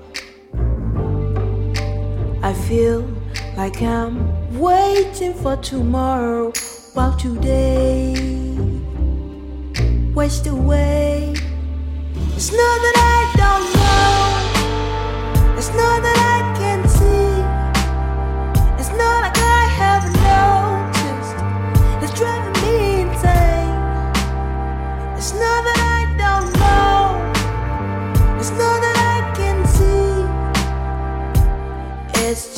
[2.43, 3.01] I feel
[3.55, 6.51] like I'm waiting for tomorrow
[6.93, 8.15] while today
[10.15, 11.35] wastes away.
[12.35, 16.30] It's not that I don't know, it's not that I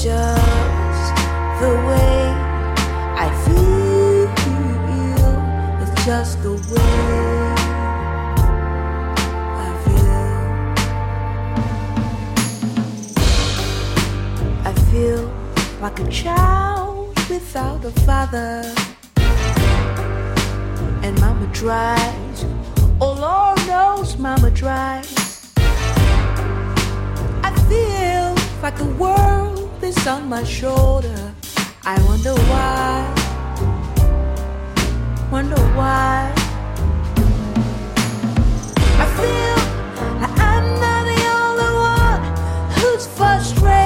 [0.04, 1.16] just
[1.62, 2.20] the way
[3.26, 4.28] I feel.
[5.82, 7.04] It's just the way
[9.64, 10.22] I feel.
[14.66, 15.24] I feel
[15.80, 18.76] like a child without a father.
[21.02, 22.46] And mama tries.
[23.00, 25.16] Oh Lord knows mama tries.
[27.42, 31.34] I feel like the world is on my shoulder.
[31.84, 33.14] I wonder why.
[35.32, 36.32] Wonder why.
[39.04, 39.58] I feel
[40.40, 42.22] I'm not the only one
[42.78, 43.83] who's frustrated.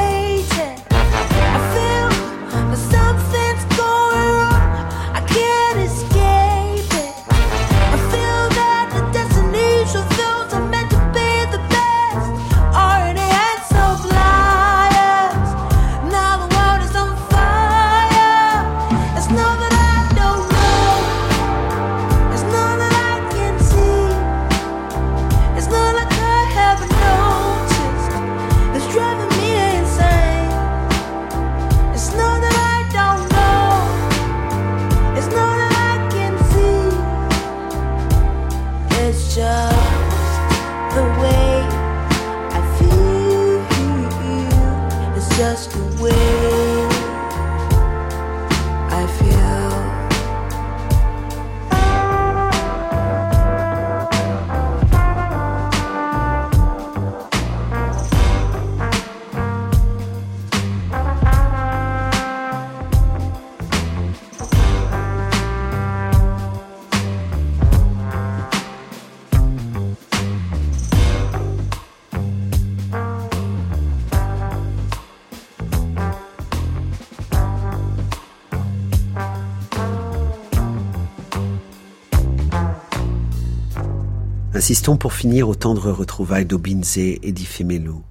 [84.68, 88.02] Insistons pour finir aux tendres retrouvailles d'Obinze et d'Ifemelu.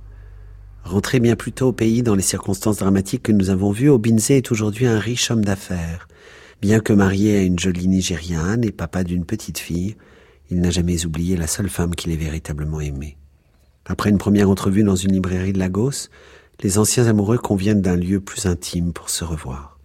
[0.84, 4.30] Rentré bien plus tôt au pays dans les circonstances dramatiques que nous avons vues, Obinze
[4.30, 6.08] est aujourd'hui un riche homme d'affaires.
[6.62, 9.96] Bien que marié à une jolie Nigériane et papa d'une petite fille,
[10.50, 13.18] il n'a jamais oublié la seule femme qu'il ait véritablement aimée.
[13.84, 16.08] Après une première entrevue dans une librairie de Lagos,
[16.62, 19.78] les anciens amoureux conviennent d'un lieu plus intime pour se revoir.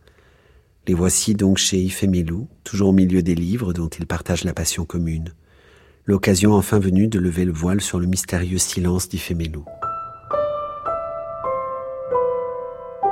[0.87, 4.85] Les voici donc chez Ifemelu, toujours au milieu des livres dont ils partagent la passion
[4.85, 5.33] commune.
[6.05, 9.59] L'occasion enfin venue de lever le voile sur le mystérieux silence d'Ifemelu.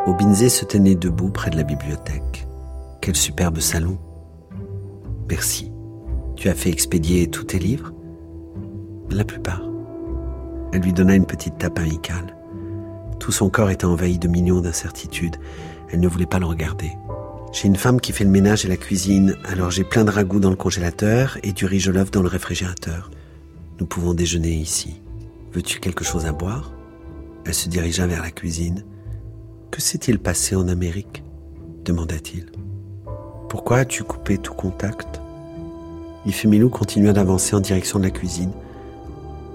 [0.08, 2.48] Obinze se tenait debout près de la bibliothèque.
[3.00, 4.00] Quel superbe salon.
[5.30, 5.72] Merci.
[6.36, 7.94] Tu as fait expédier tous tes livres?
[9.12, 9.62] La plupart.
[10.74, 12.36] Elle lui donna une petite tape amicale.
[13.20, 15.36] Tout son corps était envahi de millions d'incertitudes.
[15.92, 16.92] Elle ne voulait pas le regarder.
[17.52, 20.40] J'ai une femme qui fait le ménage et la cuisine, alors j'ai plein de ragoûts
[20.40, 23.10] dans le congélateur et du riz jollof dans le réfrigérateur.
[23.80, 25.02] Nous pouvons déjeuner ici.
[25.52, 26.72] Veux-tu quelque chose à boire?
[27.46, 28.84] Elle se dirigea vers la cuisine.
[29.72, 31.24] Que s'est-il passé en Amérique?
[31.86, 32.52] demanda-t-il.
[33.50, 35.20] Pourquoi as-tu coupé tout contact?
[36.26, 38.52] Ifemilou continua d'avancer en direction de la cuisine.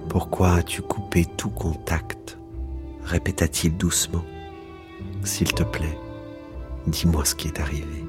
[0.09, 2.37] Pourquoi as-tu coupé tout contact?
[3.05, 4.25] répéta-t-il doucement.
[5.23, 5.97] S'il te plaît,
[6.87, 8.05] dis-moi ce qui est arrivé.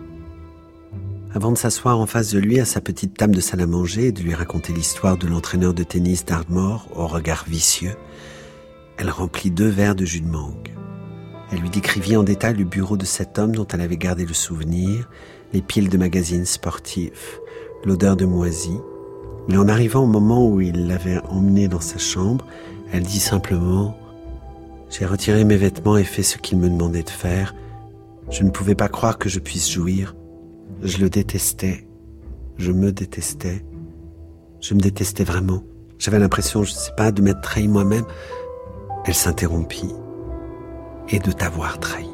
[1.34, 4.06] Avant de s'asseoir en face de lui à sa petite table de salle à manger
[4.06, 7.94] et de lui raconter l'histoire de l'entraîneur de tennis d'Ardmore au regard vicieux,
[8.96, 10.72] elle remplit deux verres de jus de mangue.
[11.52, 14.34] Elle lui décrivit en détail le bureau de cet homme dont elle avait gardé le
[14.34, 15.08] souvenir,
[15.52, 17.38] les piles de magazines sportifs,
[17.84, 18.78] l'odeur de moisi.
[19.48, 22.46] Mais en arrivant au moment où il l'avait emmené dans sa chambre,
[22.92, 23.96] elle dit simplement⁇
[24.96, 27.54] J'ai retiré mes vêtements et fait ce qu'il me demandait de faire.
[28.30, 30.16] Je ne pouvais pas croire que je puisse jouir.
[30.82, 31.86] Je le détestais.
[32.56, 33.64] Je me détestais.
[34.60, 35.62] Je me détestais vraiment.
[35.98, 38.04] J'avais l'impression, je ne sais pas, de m'être trahi moi-même.
[39.04, 39.94] Elle s'interrompit.
[41.08, 42.08] Et de t'avoir trahi.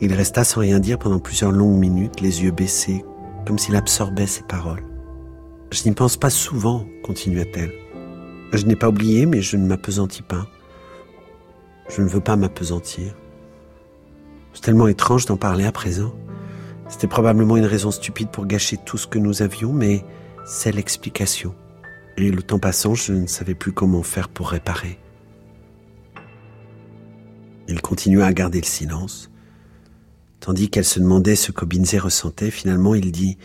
[0.00, 3.04] Il resta sans rien dire pendant plusieurs longues minutes, les yeux baissés,
[3.46, 4.84] comme s'il absorbait ses paroles.
[5.72, 7.72] Je n'y pense pas souvent, continua-t-elle.
[8.52, 10.46] Je n'ai pas oublié, mais je ne m'apesantis pas.
[11.88, 13.14] Je ne veux pas m'apesantir.
[14.58, 16.12] C'est tellement étrange d'en parler à présent.
[16.88, 20.04] C'était probablement une raison stupide pour gâcher tout ce que nous avions, mais
[20.44, 21.54] c'est l'explication.
[22.16, 24.98] Et le temps passant, je ne savais plus comment faire pour réparer.
[27.68, 29.30] Il continua à garder le silence.
[30.40, 33.38] Tandis qu'elle se demandait ce qu'Obinze ressentait, finalement il dit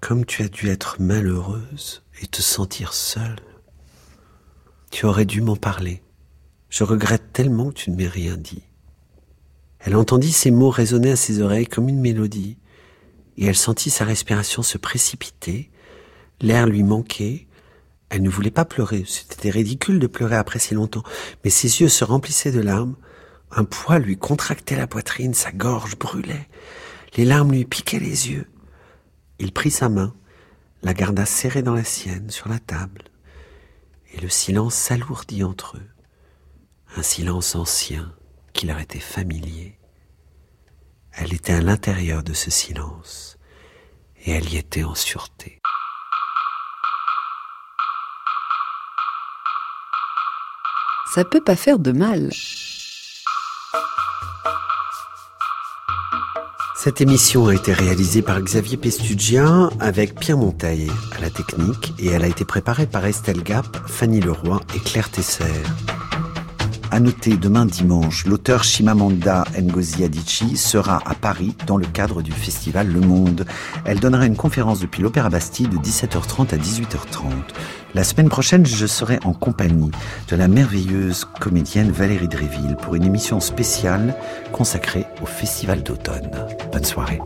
[0.00, 3.36] Comme tu as dû être malheureuse et te sentir seule.
[4.90, 6.02] Tu aurais dû m'en parler.
[6.70, 8.62] Je regrette tellement que tu ne m'aies rien dit.
[9.84, 12.56] Elle entendit ces mots résonner à ses oreilles comme une mélodie
[13.36, 15.70] et elle sentit sa respiration se précipiter,
[16.40, 17.46] l'air lui manquait,
[18.08, 21.02] elle ne voulait pas pleurer, c'était ridicule de pleurer après si longtemps,
[21.42, 22.96] mais ses yeux se remplissaient de larmes,
[23.50, 26.48] un poids lui contractait la poitrine, sa gorge brûlait,
[27.16, 28.46] les larmes lui piquaient les yeux.
[29.38, 30.14] Il prit sa main,
[30.82, 33.02] la garda serrée dans la sienne sur la table,
[34.14, 35.90] et le silence s'alourdit entre eux,
[36.96, 38.14] un silence ancien
[38.54, 39.78] qui leur était familier.
[41.12, 43.36] Elle était à l'intérieur de ce silence
[44.24, 45.60] et elle y était en sûreté.
[51.12, 52.30] Ça peut pas faire de mal.
[56.76, 62.08] Cette émission a été réalisée par Xavier Pestugia avec Pierre Monteil à la technique et
[62.08, 65.44] elle a été préparée par Estelle Gap, Fanny Leroy et Claire Tesser.
[66.94, 72.30] À noter, demain dimanche, l'auteur Shimamanda Ngozi Adichie sera à Paris dans le cadre du
[72.30, 73.46] festival Le Monde.
[73.84, 77.32] Elle donnera une conférence depuis l'Opéra Bastille de 17h30 à 18h30.
[77.94, 79.90] La semaine prochaine, je serai en compagnie
[80.28, 84.14] de la merveilleuse comédienne Valérie Dréville pour une émission spéciale
[84.52, 86.30] consacrée au festival d'automne.
[86.70, 87.18] Bonne soirée.